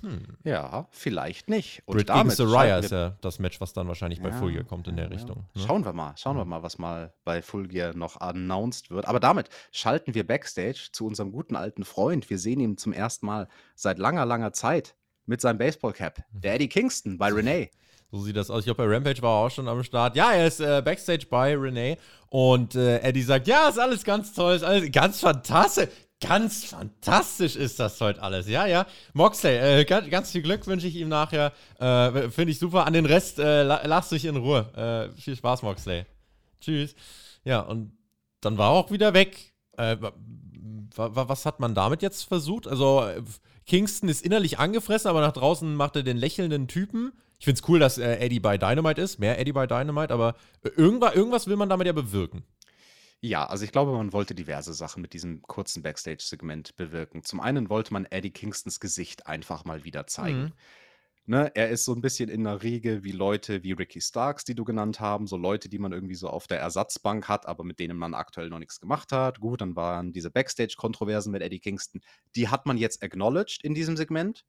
[0.01, 0.37] Hm.
[0.45, 1.83] Ja, vielleicht nicht.
[1.85, 4.53] Und Britt damit gegen Soraya ist ja das Match, was dann wahrscheinlich ja, bei Full
[4.53, 5.11] Gear kommt in der ja.
[5.11, 5.47] Richtung.
[5.55, 5.63] Ne?
[5.65, 9.07] Schauen wir mal, schauen wir mal, was mal bei Full Gear noch announced wird.
[9.07, 12.31] Aber damit schalten wir Backstage zu unserem guten alten Freund.
[12.31, 16.25] Wir sehen ihn zum ersten Mal seit langer, langer Zeit mit seinem Baseball-Cap.
[16.33, 17.71] Der Eddie Kingston bei Renee.
[18.11, 18.61] So sieht das aus.
[18.61, 20.17] Ich glaube, bei Rampage war er auch schon am Start.
[20.17, 21.97] Ja, er ist äh, Backstage bei Renee
[22.29, 25.89] und äh, Eddie sagt, ja, ist alles ganz toll, ist alles ganz fantastisch.
[26.23, 28.49] Ganz fantastisch ist das heute alles.
[28.49, 28.87] Ja, ja.
[29.13, 31.53] Moxley, äh, ganz, ganz, viel Glück wünsche ich ihm nachher.
[31.81, 32.87] Äh, Finde ich super.
[32.87, 35.11] An den Rest äh, lass dich in Ruhe.
[35.15, 36.07] Äh, viel Spaß, Moxley.
[36.61, 36.95] Tschüss.
[37.45, 37.93] Ja, und
[38.41, 39.53] dann war er auch wieder weg.
[39.77, 39.97] Äh,
[40.95, 42.69] was hat man damit jetzt versucht?
[42.69, 43.05] Also,
[43.67, 47.13] Kingston ist innerlich angefressen, aber nach draußen macht er den lächelnden Typen.
[47.41, 49.19] Ich finde es cool, dass äh, Eddie bei Dynamite ist.
[49.19, 50.37] Mehr Eddie bei Dynamite, aber
[50.77, 52.45] irgendwas, irgendwas will man damit ja bewirken.
[53.25, 57.23] Ja, also ich glaube, man wollte diverse Sachen mit diesem kurzen Backstage-Segment bewirken.
[57.23, 60.43] Zum einen wollte man Eddie Kingstons Gesicht einfach mal wieder zeigen.
[60.43, 60.53] Mhm.
[61.27, 64.57] Ne, er ist so ein bisschen in der Riege wie Leute wie Ricky Starks, die
[64.57, 67.79] du genannt haben, so Leute, die man irgendwie so auf der Ersatzbank hat, aber mit
[67.79, 69.39] denen man aktuell noch nichts gemacht hat.
[69.39, 72.01] Gut, dann waren diese Backstage-Kontroversen mit Eddie Kingston,
[72.35, 74.45] die hat man jetzt acknowledged in diesem Segment.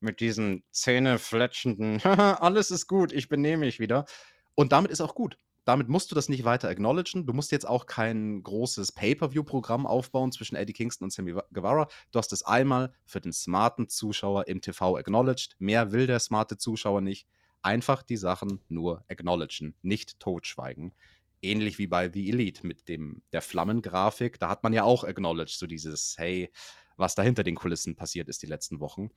[0.00, 2.00] Mit diesen zähnefletschenden,
[2.40, 4.06] alles ist gut, ich benehme mich wieder.
[4.54, 7.26] Und damit ist auch gut damit musst du das nicht weiter acknowledgen.
[7.26, 11.88] Du musst jetzt auch kein großes Pay-Per-View-Programm aufbauen zwischen Eddie Kingston und Sammy Guevara.
[12.10, 15.56] Du hast es einmal für den smarten Zuschauer im TV acknowledged.
[15.58, 17.26] Mehr will der smarte Zuschauer nicht.
[17.62, 20.92] Einfach die Sachen nur acknowledgen, nicht totschweigen.
[21.40, 24.38] Ähnlich wie bei The Elite mit dem, der Flammengrafik.
[24.38, 26.50] Da hat man ja auch acknowledged, so dieses, hey,
[26.96, 29.10] was da hinter den Kulissen passiert ist die letzten Wochen.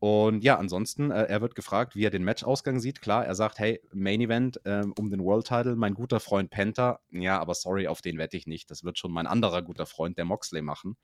[0.00, 3.00] Und ja, ansonsten, äh, er wird gefragt, wie er den Matchausgang sieht.
[3.00, 7.00] Klar, er sagt, hey, Main Event äh, um den World Title, mein guter Freund Penta.
[7.10, 8.70] Ja, aber sorry, auf den wette ich nicht.
[8.70, 10.96] Das wird schon mein anderer guter Freund, der Moxley, machen.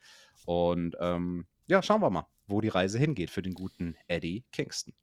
[0.47, 4.95] Und ähm, ja, schauen wir mal, wo die Reise hingeht für den guten Eddie Kingston.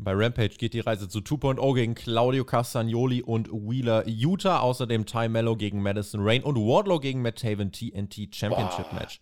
[0.00, 4.60] Bei Rampage geht die Reise zu 2.0 gegen Claudio Castagnoli und Wheeler Utah.
[4.60, 8.92] Außerdem Ty Mello gegen Madison Rain und Wardlow gegen Matt Taven TNT Championship.
[8.92, 9.20] Match.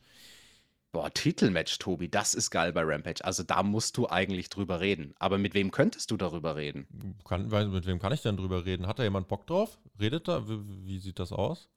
[0.97, 3.23] Boah, Titelmatch, Tobi, das ist geil bei Rampage.
[3.23, 5.13] Also da musst du eigentlich drüber reden.
[5.19, 7.19] Aber mit wem könntest du darüber reden?
[7.29, 8.87] Kann, mit wem kann ich denn drüber reden?
[8.87, 9.77] Hat da jemand Bock drauf?
[10.01, 10.49] Redet da?
[10.49, 11.69] Wie, wie sieht das aus?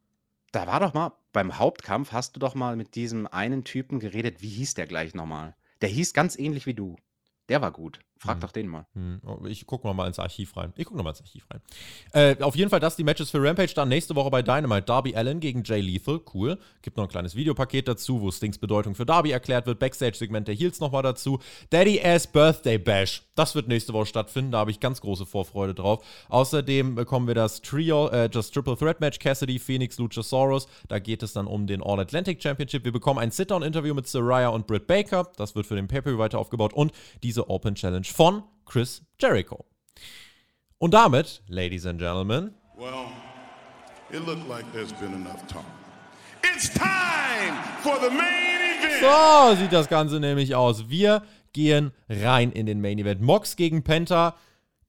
[0.53, 4.41] Da war doch mal, beim Hauptkampf hast du doch mal mit diesem einen Typen geredet.
[4.41, 5.53] Wie hieß der gleich nochmal?
[5.81, 6.95] Der hieß ganz ähnlich wie du.
[7.49, 7.99] Der war gut.
[8.19, 8.41] Frag hm.
[8.41, 8.85] doch den mal.
[8.95, 9.21] Hm.
[9.47, 10.73] Ich gucke noch mal ins Archiv rein.
[10.75, 11.61] Ich gucke mal ins Archiv rein.
[12.11, 14.81] Äh, auf jeden Fall das die Matches für Rampage dann nächste Woche bei Dynamite.
[14.81, 16.19] Darby Allen gegen Jay Lethal.
[16.33, 16.59] Cool.
[16.81, 19.79] Gibt noch ein kleines Videopaket dazu, wo Stings Bedeutung für Darby erklärt wird.
[19.79, 21.39] Backstage-Segment der Heels noch mal dazu.
[21.69, 23.23] Daddy Ass Birthday Bash.
[23.35, 24.51] Das wird nächste Woche stattfinden.
[24.51, 26.03] Da habe ich ganz große Vorfreude drauf.
[26.27, 29.19] Außerdem bekommen wir das Trio, äh, das Triple Threat Match.
[29.19, 30.67] Cassidy, Phoenix, Luchasaurus.
[30.89, 32.83] Da geht es dann um den All-Atlantic Championship.
[32.83, 35.31] Wir bekommen ein Sit-Down-Interview mit Soraya und Britt Baker.
[35.37, 36.73] Das wird für den Pay-Per-View weiter aufgebaut.
[36.73, 36.91] Und
[37.23, 39.65] diese Open Challenge von Chris Jericho.
[40.77, 43.07] Und damit, Ladies and Gentlemen, well,
[44.11, 45.65] it looked like there's been enough talk.
[46.43, 49.01] It's time for the main event.
[49.01, 50.89] So sieht das Ganze nämlich aus.
[50.89, 53.21] Wir gehen rein in den Main Event.
[53.21, 54.35] Mox gegen Penta.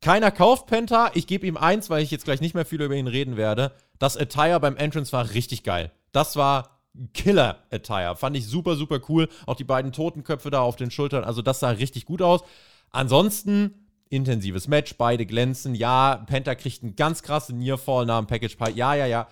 [0.00, 1.10] Keiner kauft Penta.
[1.14, 3.72] Ich gebe ihm eins, weil ich jetzt gleich nicht mehr viel über ihn reden werde.
[3.98, 5.90] Das Attire beim Entrance war richtig geil.
[6.12, 6.80] Das war
[7.14, 8.16] Killer-Attire.
[8.16, 9.28] Fand ich super, super cool.
[9.46, 11.24] Auch die beiden Totenköpfe da auf den Schultern.
[11.24, 12.42] Also, das sah richtig gut aus.
[12.90, 15.74] Ansonsten intensives Match, beide glänzen.
[15.74, 18.72] Ja, Penta kriegt einen ganz krassen Nearfall nach dem Package Pie.
[18.74, 19.28] Ja, ja, ja.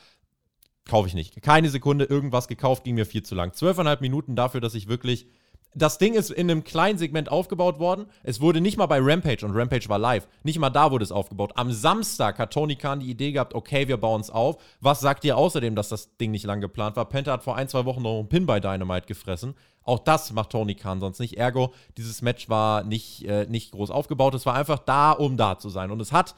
[0.86, 1.42] Kaufe ich nicht.
[1.42, 3.52] Keine Sekunde irgendwas gekauft, ging mir viel zu lang.
[3.52, 5.26] Zwölfeinhalb Minuten dafür, dass ich wirklich
[5.74, 8.06] das Ding ist in einem kleinen Segment aufgebaut worden.
[8.22, 10.26] Es wurde nicht mal bei Rampage und Rampage war live.
[10.42, 11.52] Nicht mal da wurde es aufgebaut.
[11.56, 14.56] Am Samstag hat Tony Khan die Idee gehabt, okay, wir bauen es auf.
[14.80, 17.08] Was sagt ihr außerdem, dass das Ding nicht lang geplant war?
[17.08, 19.54] Penta hat vor ein, zwei Wochen noch einen Pin bei Dynamite gefressen.
[19.88, 21.38] Auch das macht Tony Khan sonst nicht.
[21.38, 24.34] Ergo, dieses Match war nicht, äh, nicht groß aufgebaut.
[24.34, 25.90] Es war einfach da, um da zu sein.
[25.90, 26.34] Und es hat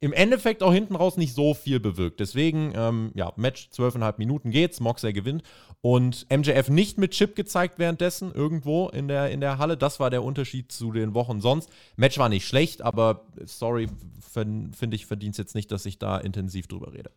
[0.00, 2.20] im Endeffekt auch hinten raus nicht so viel bewirkt.
[2.20, 5.42] Deswegen, ähm, ja, Match 12,5 Minuten geht's, Moxley gewinnt.
[5.80, 9.78] Und MJF nicht mit Chip gezeigt währenddessen irgendwo in der, in der Halle.
[9.78, 11.70] Das war der Unterschied zu den Wochen sonst.
[11.96, 13.88] Match war nicht schlecht, aber sorry,
[14.30, 17.10] finde ich, verdient es jetzt nicht, dass ich da intensiv drüber rede.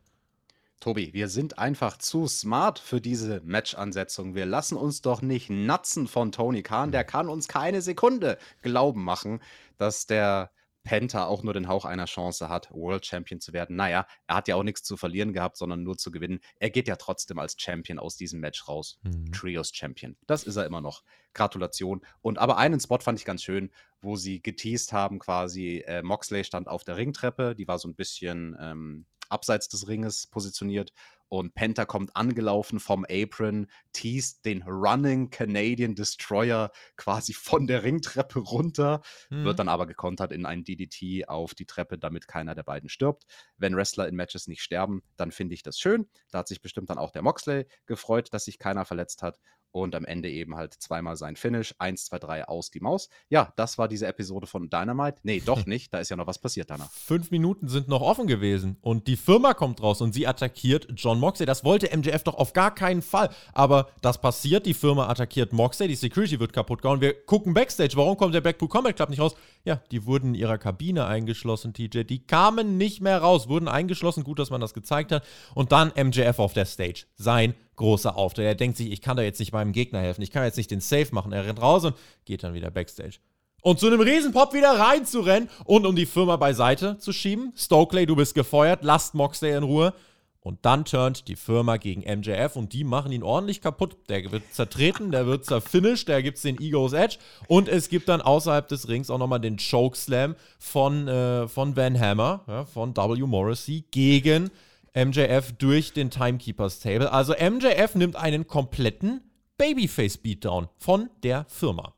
[0.80, 4.36] Tobi, wir sind einfach zu smart für diese Match-Ansetzung.
[4.36, 6.92] Wir lassen uns doch nicht natzen von Tony Khan.
[6.92, 9.42] Der kann uns keine Sekunde glauben machen,
[9.78, 10.52] dass der
[10.88, 13.76] Penta auch nur den Hauch einer Chance hat, World Champion zu werden.
[13.76, 16.40] Naja, er hat ja auch nichts zu verlieren gehabt, sondern nur zu gewinnen.
[16.60, 19.00] Er geht ja trotzdem als Champion aus diesem Match raus.
[19.04, 19.32] Mhm.
[19.34, 20.16] Trios Champion.
[20.28, 21.04] Das ist er immer noch.
[21.34, 22.02] Gratulation.
[22.22, 23.70] Und aber einen Spot fand ich ganz schön,
[24.00, 25.84] wo sie geteased haben quasi.
[25.86, 30.28] Äh, Moxley stand auf der Ringtreppe, die war so ein bisschen ähm, abseits des Ringes
[30.28, 30.94] positioniert
[31.30, 38.40] und Penta kommt angelaufen vom Apron, teast den Running Canadian Destroyer quasi von der Ringtreppe
[38.40, 39.44] runter, mhm.
[39.44, 43.26] wird dann aber gekontert in ein DDT auf die Treppe, damit keiner der beiden stirbt.
[43.58, 46.08] Wenn Wrestler in Matches nicht sterben, dann finde ich das schön.
[46.32, 49.40] Da hat sich bestimmt dann auch der Moxley gefreut, dass sich keiner verletzt hat
[49.72, 51.76] und am Ende eben halt zweimal sein Finish.
[51.78, 53.10] 1, 2, 3 aus die Maus.
[53.30, 55.20] Ja, das war diese Episode von Dynamite.
[55.24, 55.94] Nee, doch nicht.
[55.94, 56.90] Da ist ja noch was passiert danach.
[56.92, 61.20] Fünf Minuten sind noch offen gewesen und die Firma kommt raus und sie attackiert John
[61.20, 61.46] Moxley.
[61.46, 63.30] Das wollte MJF doch auf gar keinen Fall.
[63.54, 64.66] Aber das passiert.
[64.66, 65.88] Die Firma attackiert Moxley.
[65.88, 67.02] Die Security wird kaputt gehauen.
[67.02, 67.96] Wir gucken Backstage.
[67.96, 69.36] Warum kommt der Blackpool Combat Club nicht raus?
[69.64, 72.04] Ja, die wurden in ihrer Kabine eingeschlossen, TJ.
[72.04, 74.24] Die kamen nicht mehr raus, wurden eingeschlossen.
[74.24, 75.24] Gut, dass man das gezeigt hat.
[75.54, 77.06] Und dann MJF auf der Stage.
[77.16, 78.46] Sein großer Auftritt.
[78.46, 80.70] Er denkt sich, ich kann da jetzt nicht meinem Gegner helfen, ich kann jetzt nicht
[80.70, 81.32] den Safe machen.
[81.32, 83.20] Er rennt raus und geht dann wieder Backstage.
[83.62, 87.54] Und zu einem Riesenpop wieder reinzurennen und um die Firma beiseite zu schieben.
[87.56, 89.94] Stokely, du bist gefeuert, lasst Moxley in Ruhe.
[90.40, 93.98] Und dann turnt die Firma gegen MJF und die machen ihn ordentlich kaputt.
[94.08, 97.18] Der wird zertreten, der wird zerfinished, da gibt es den Ego's Edge.
[97.48, 102.00] Und es gibt dann außerhalb des Rings auch nochmal den Chokeslam von, äh, von Van
[102.00, 103.26] Hammer, ja, von W.
[103.26, 104.50] Morrissey gegen
[104.96, 107.12] MJF durch den Timekeepers Table.
[107.12, 109.22] Also MJF nimmt einen kompletten
[109.58, 111.94] Babyface-Beatdown von der Firma.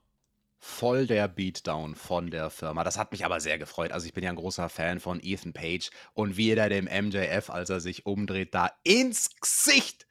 [0.62, 2.84] Voll der Beatdown von der Firma.
[2.84, 3.92] Das hat mich aber sehr gefreut.
[3.92, 7.50] Also ich bin ja ein großer Fan von Ethan Page und wie er dem MJF,
[7.50, 10.06] als er sich umdreht, da ins Gesicht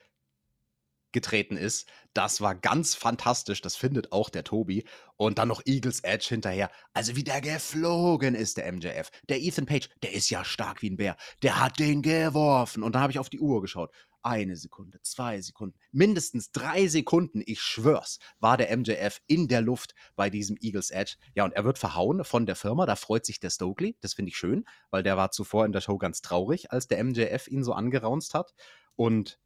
[1.19, 1.89] getreten ist.
[2.15, 3.61] Das war ganz fantastisch.
[3.61, 4.85] Das findet auch der Tobi.
[5.17, 6.71] Und dann noch Eagles Edge hinterher.
[6.93, 9.11] Also wie der geflogen ist, der MJF.
[9.29, 11.17] Der Ethan Page, der ist ja stark wie ein Bär.
[11.43, 12.85] Der hat den geworfen.
[12.85, 13.91] Und dann habe ich auf die Uhr geschaut.
[14.23, 19.95] Eine Sekunde, zwei Sekunden, mindestens drei Sekunden, ich schwör's, war der MJF in der Luft
[20.17, 21.17] bei diesem Eagles Edge.
[21.35, 22.85] Ja, und er wird verhauen von der Firma.
[22.85, 23.97] Da freut sich der Stokely.
[24.01, 27.03] Das finde ich schön, weil der war zuvor in der Show ganz traurig, als der
[27.03, 28.55] MJF ihn so angeraunzt hat.
[28.97, 29.39] Und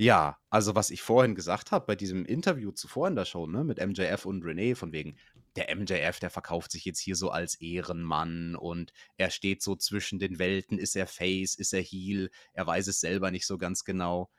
[0.00, 3.64] ja, also was ich vorhin gesagt habe bei diesem Interview zuvor in der Show, ne,
[3.64, 5.18] mit MJF und Renee, von wegen,
[5.56, 10.18] der MJF, der verkauft sich jetzt hier so als Ehrenmann und er steht so zwischen
[10.18, 13.84] den Welten, ist er Face, ist er Heel, er weiß es selber nicht so ganz
[13.84, 14.30] genau.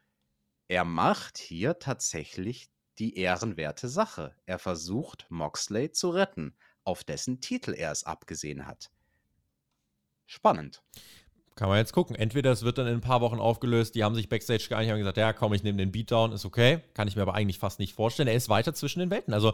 [0.67, 4.35] Er macht hier tatsächlich die ehrenwerte Sache.
[4.47, 8.89] Er versucht, Moxley zu retten, auf dessen Titel er es abgesehen hat.
[10.25, 10.81] Spannend.
[11.55, 12.15] Kann man jetzt gucken.
[12.15, 14.99] Entweder es wird dann in ein paar Wochen aufgelöst, die haben sich Backstage geeinigt und
[14.99, 16.79] gesagt, ja, komm, ich nehme den Beatdown, ist okay.
[16.93, 18.27] Kann ich mir aber eigentlich fast nicht vorstellen.
[18.27, 19.33] Er ist weiter zwischen den Welten.
[19.33, 19.51] Also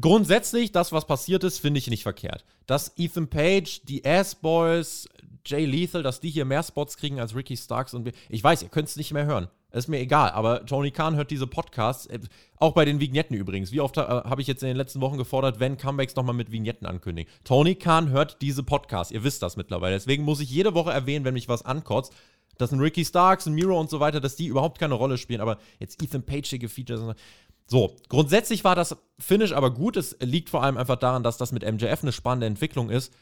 [0.00, 2.44] grundsätzlich, das, was passiert ist, finde ich nicht verkehrt.
[2.66, 5.08] Dass Ethan Page, die Ass-Boys,
[5.46, 8.68] Jay Lethal, dass die hier mehr Spots kriegen als Ricky Starks und ich weiß, ihr
[8.68, 9.48] könnt es nicht mehr hören.
[9.72, 12.20] Ist mir egal, aber Tony Khan hört diese Podcasts, äh,
[12.56, 13.72] auch bei den Vignetten übrigens.
[13.72, 16.52] Wie oft äh, habe ich jetzt in den letzten Wochen gefordert, wenn Comebacks nochmal mit
[16.52, 17.30] Vignetten ankündigen?
[17.44, 19.94] Tony Khan hört diese Podcasts, ihr wisst das mittlerweile.
[19.94, 22.12] Deswegen muss ich jede Woche erwähnen, wenn mich was ankotzt,
[22.58, 25.40] dass ein Ricky Starks, ein Miro und so weiter, dass die überhaupt keine Rolle spielen,
[25.40, 27.16] aber jetzt Ethan Page hier gefeatured.
[27.66, 29.96] So, grundsätzlich war das Finish aber gut.
[29.96, 33.12] Es liegt vor allem einfach daran, dass das mit MJF eine spannende Entwicklung ist.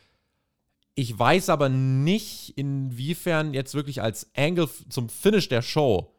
[0.94, 6.12] Ich weiß aber nicht, inwiefern jetzt wirklich als Angle zum Finish der Show,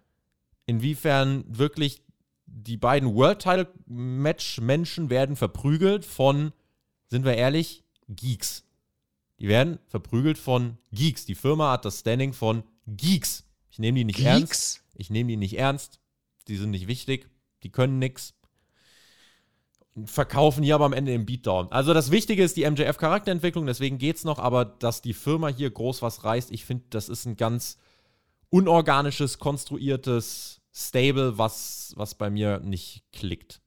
[0.72, 2.02] inwiefern wirklich
[2.46, 6.54] die beiden World Title Match Menschen werden verprügelt von,
[7.08, 8.66] sind wir ehrlich, Geeks.
[9.40, 11.26] Die werden verprügelt von Geeks.
[11.26, 13.44] Die Firma hat das Standing von Geeks.
[13.70, 14.28] Ich nehme die nicht Geeks?
[14.28, 14.84] ernst.
[14.96, 16.00] Ich nehme die nicht ernst.
[16.48, 17.30] Die sind nicht wichtig.
[17.64, 18.34] Die können nichts.
[20.06, 21.70] Verkaufen hier aber am Ende im Beatdown.
[21.72, 25.70] Also das Wichtige ist die MJF-Charakterentwicklung, deswegen geht es noch, aber dass die Firma hier
[25.70, 27.78] groß was reißt, ich finde, das ist ein ganz
[28.50, 33.62] unorganisches, konstruiertes Stable, was, was bei mir nicht klickt.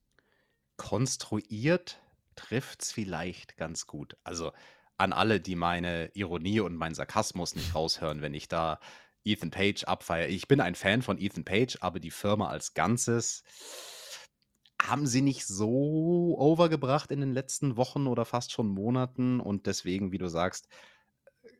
[0.76, 2.00] Konstruiert
[2.34, 4.16] trifft es vielleicht ganz gut.
[4.24, 4.52] Also
[4.96, 8.80] an alle, die meine Ironie und meinen Sarkasmus nicht raushören, wenn ich da
[9.24, 10.28] Ethan Page abfeiere.
[10.28, 13.42] Ich bin ein Fan von Ethan Page, aber die Firma als Ganzes
[14.80, 19.40] haben sie nicht so overgebracht in den letzten Wochen oder fast schon Monaten.
[19.40, 20.68] Und deswegen, wie du sagst,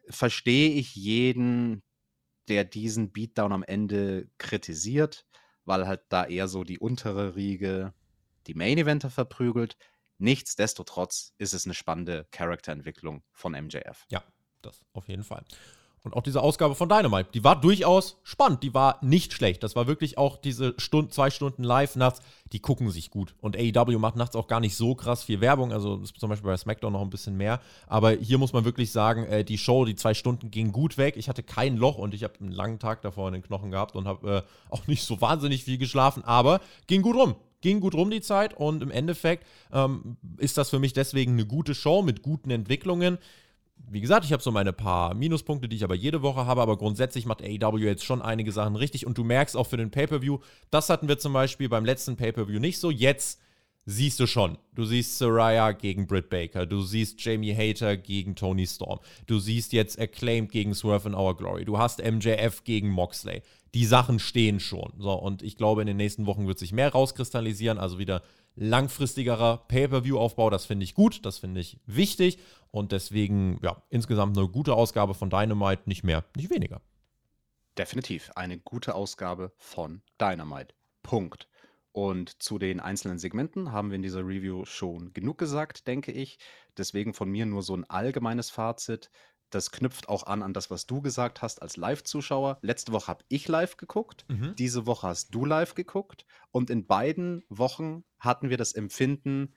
[0.09, 1.83] verstehe ich jeden,
[2.49, 5.27] der diesen Beatdown am Ende kritisiert,
[5.65, 7.95] weil halt da eher so die untere Riege
[8.47, 9.77] die Main Eventer verprügelt.
[10.19, 14.07] Nichtsdestotrotz ist es eine spannende Charakterentwicklung von MJF.
[14.11, 14.23] Ja,
[14.63, 15.45] das auf jeden Fall.
[16.05, 19.63] Und auch diese Ausgabe von Dynamite, die war durchaus spannend, die war nicht schlecht.
[19.63, 22.21] Das war wirklich auch diese Stund, zwei Stunden live nachts,
[22.53, 23.35] die gucken sich gut.
[23.41, 26.59] Und AEW macht nachts auch gar nicht so krass viel Werbung, also zum Beispiel bei
[26.59, 27.59] SmackDown noch ein bisschen mehr.
[27.87, 31.17] Aber hier muss man wirklich sagen, äh, die Show, die zwei Stunden ging gut weg.
[31.17, 33.97] Ich hatte kein Loch und ich habe einen langen Tag davor in den Knochen gehabt
[33.97, 37.95] und habe äh, auch nicht so wahnsinnig viel geschlafen, aber ging gut rum ging gut
[37.95, 42.03] rum die Zeit und im Endeffekt ähm, ist das für mich deswegen eine gute Show
[42.03, 43.17] mit guten Entwicklungen
[43.91, 46.77] wie gesagt, ich habe so meine paar Minuspunkte, die ich aber jede Woche habe, aber
[46.77, 50.39] grundsätzlich macht AEW jetzt schon einige Sachen richtig und du merkst auch für den Pay-Per-View,
[50.71, 52.91] das hatten wir zum Beispiel beim letzten Pay-Per-View nicht so.
[52.91, 53.41] Jetzt
[53.87, 54.59] siehst du schon.
[54.75, 59.73] Du siehst Soraya gegen Britt Baker, du siehst Jamie Hater gegen Tony Storm, du siehst
[59.73, 63.43] jetzt Acclaimed gegen Swerve in Our Glory, du hast MJF gegen Moxley.
[63.75, 64.93] Die Sachen stehen schon.
[64.99, 68.23] So, und ich glaube, in den nächsten Wochen wird sich mehr rauskristallisieren, also wieder
[68.57, 70.51] langfristigerer Pay-per-view-Aufbau.
[70.51, 72.39] Das finde ich gut, das finde ich wichtig
[72.71, 76.81] und deswegen, ja, insgesamt eine gute Ausgabe von Dynamite, nicht mehr, nicht weniger.
[77.79, 80.75] Definitiv eine gute Ausgabe von Dynamite.
[81.03, 81.49] Punkt.
[81.93, 86.39] Und zu den einzelnen Segmenten haben wir in dieser Review schon genug gesagt, denke ich.
[86.77, 89.11] Deswegen von mir nur so ein allgemeines Fazit.
[89.51, 92.59] Das knüpft auch an an das, was du gesagt hast als Live-Zuschauer.
[92.63, 94.55] Letzte Woche habe ich live geguckt, mhm.
[94.57, 99.55] diese Woche hast du live geguckt und in beiden Wochen hatten wir das Empfinden,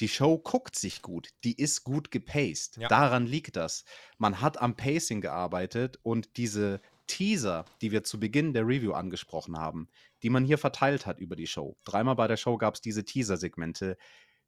[0.00, 2.78] die Show guckt sich gut, die ist gut gepaced.
[2.78, 2.88] Ja.
[2.88, 3.84] Daran liegt das.
[4.18, 9.58] Man hat am Pacing gearbeitet und diese Teaser, die wir zu Beginn der Review angesprochen
[9.58, 9.88] haben,
[10.22, 11.76] die man hier verteilt hat über die Show.
[11.84, 13.98] Dreimal bei der Show gab es diese Teaser-Segmente,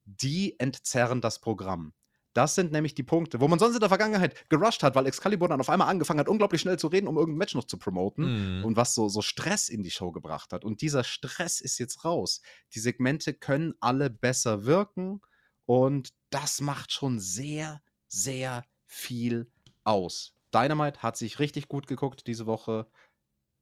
[0.05, 1.93] die entzerren das Programm.
[2.35, 5.49] Das sind nämlich die Punkte, wo man sonst in der Vergangenheit gerusht hat, weil Excalibur
[5.49, 8.61] dann auf einmal angefangen hat, unglaublich schnell zu reden, um irgendein Match noch zu promoten
[8.61, 8.65] mm.
[8.65, 10.65] und was so, so Stress in die Show gebracht hat.
[10.65, 12.41] Und dieser Stress ist jetzt raus.
[12.75, 15.21] Die Segmente können alle besser wirken
[15.67, 19.51] und das macht schon sehr, sehr viel
[19.85, 20.35] aus.
[20.55, 22.87] Dynamite hat sich richtig gut geguckt diese Woche.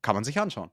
[0.03, 0.71] Kann man sich anschauen.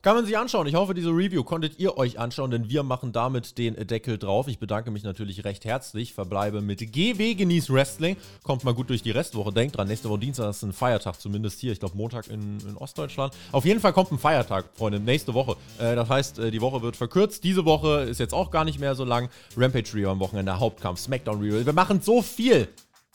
[0.00, 0.68] Kann man sich anschauen.
[0.68, 4.46] Ich hoffe, diese Review konntet ihr euch anschauen, denn wir machen damit den Deckel drauf.
[4.46, 6.14] Ich bedanke mich natürlich recht herzlich.
[6.14, 8.16] Verbleibe mit GW Genieß Wrestling.
[8.44, 9.52] Kommt mal gut durch die Restwoche.
[9.52, 11.72] Denkt dran, nächste Woche Dienstag ist ein Feiertag, zumindest hier.
[11.72, 13.34] Ich glaube, Montag in, in, Ostdeutschland.
[13.50, 15.56] Auf jeden Fall kommt ein Feiertag, Freunde, nächste Woche.
[15.80, 17.42] Äh, das heißt, äh, die Woche wird verkürzt.
[17.42, 19.28] Diese Woche ist jetzt auch gar nicht mehr so lang.
[19.56, 21.66] Rampage Review am Wochenende, Hauptkampf, Smackdown Review.
[21.66, 22.68] Wir machen so viel.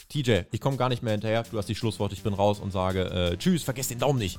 [0.09, 1.43] TJ, ich komme gar nicht mehr hinterher.
[1.49, 2.11] Du hast die Schlusswort.
[2.11, 4.37] Ich bin raus und sage äh, Tschüss, vergesst den Daumen nicht.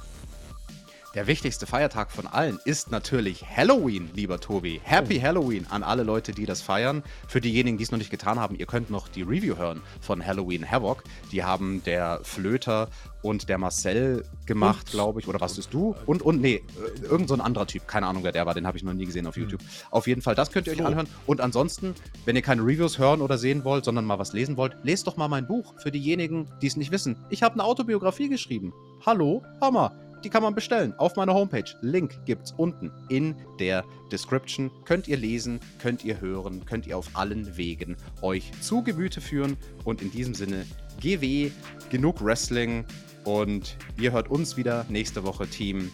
[1.14, 4.80] Der wichtigste Feiertag von allen ist natürlich Halloween, lieber Tobi.
[4.82, 5.22] Happy oh.
[5.22, 7.04] Halloween an alle Leute, die das feiern.
[7.28, 10.26] Für diejenigen, die es noch nicht getan haben, ihr könnt noch die Review hören von
[10.26, 11.04] Halloween Havoc.
[11.30, 12.88] Die haben der Flöter
[13.22, 15.28] und der Marcel gemacht, glaube ich.
[15.28, 15.94] Oder was bist du?
[16.04, 17.86] Und, und, nee, äh, irgend so ein anderer Typ.
[17.86, 18.54] Keine Ahnung, wer der war.
[18.54, 19.44] Den habe ich noch nie gesehen auf hm.
[19.44, 19.62] YouTube.
[19.62, 19.66] Mhm.
[19.92, 20.84] Auf jeden Fall, das könnt ihr euch so.
[20.84, 21.06] anhören.
[21.26, 21.94] Und ansonsten,
[22.24, 25.16] wenn ihr keine Reviews hören oder sehen wollt, sondern mal was lesen wollt, lest doch
[25.16, 25.74] mal mein Buch.
[25.78, 27.16] Für diejenigen, die es nicht wissen.
[27.30, 28.72] Ich habe eine Autobiografie geschrieben.
[29.06, 29.92] Hallo, Hammer
[30.24, 31.64] die kann man bestellen auf meiner Homepage.
[31.82, 34.70] Link gibt's unten in der Description.
[34.84, 39.56] Könnt ihr lesen, könnt ihr hören, könnt ihr auf allen Wegen euch zu Gemüte führen.
[39.84, 40.64] Und in diesem Sinne,
[41.00, 41.50] GW,
[41.90, 42.84] genug Wrestling.
[43.24, 45.90] Und ihr hört uns wieder nächste Woche Team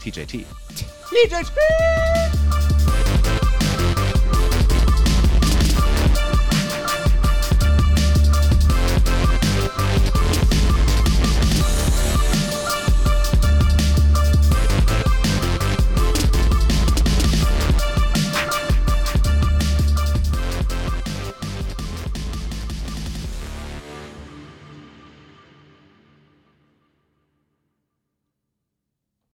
[0.00, 0.44] TJT.
[1.10, 1.58] TJT!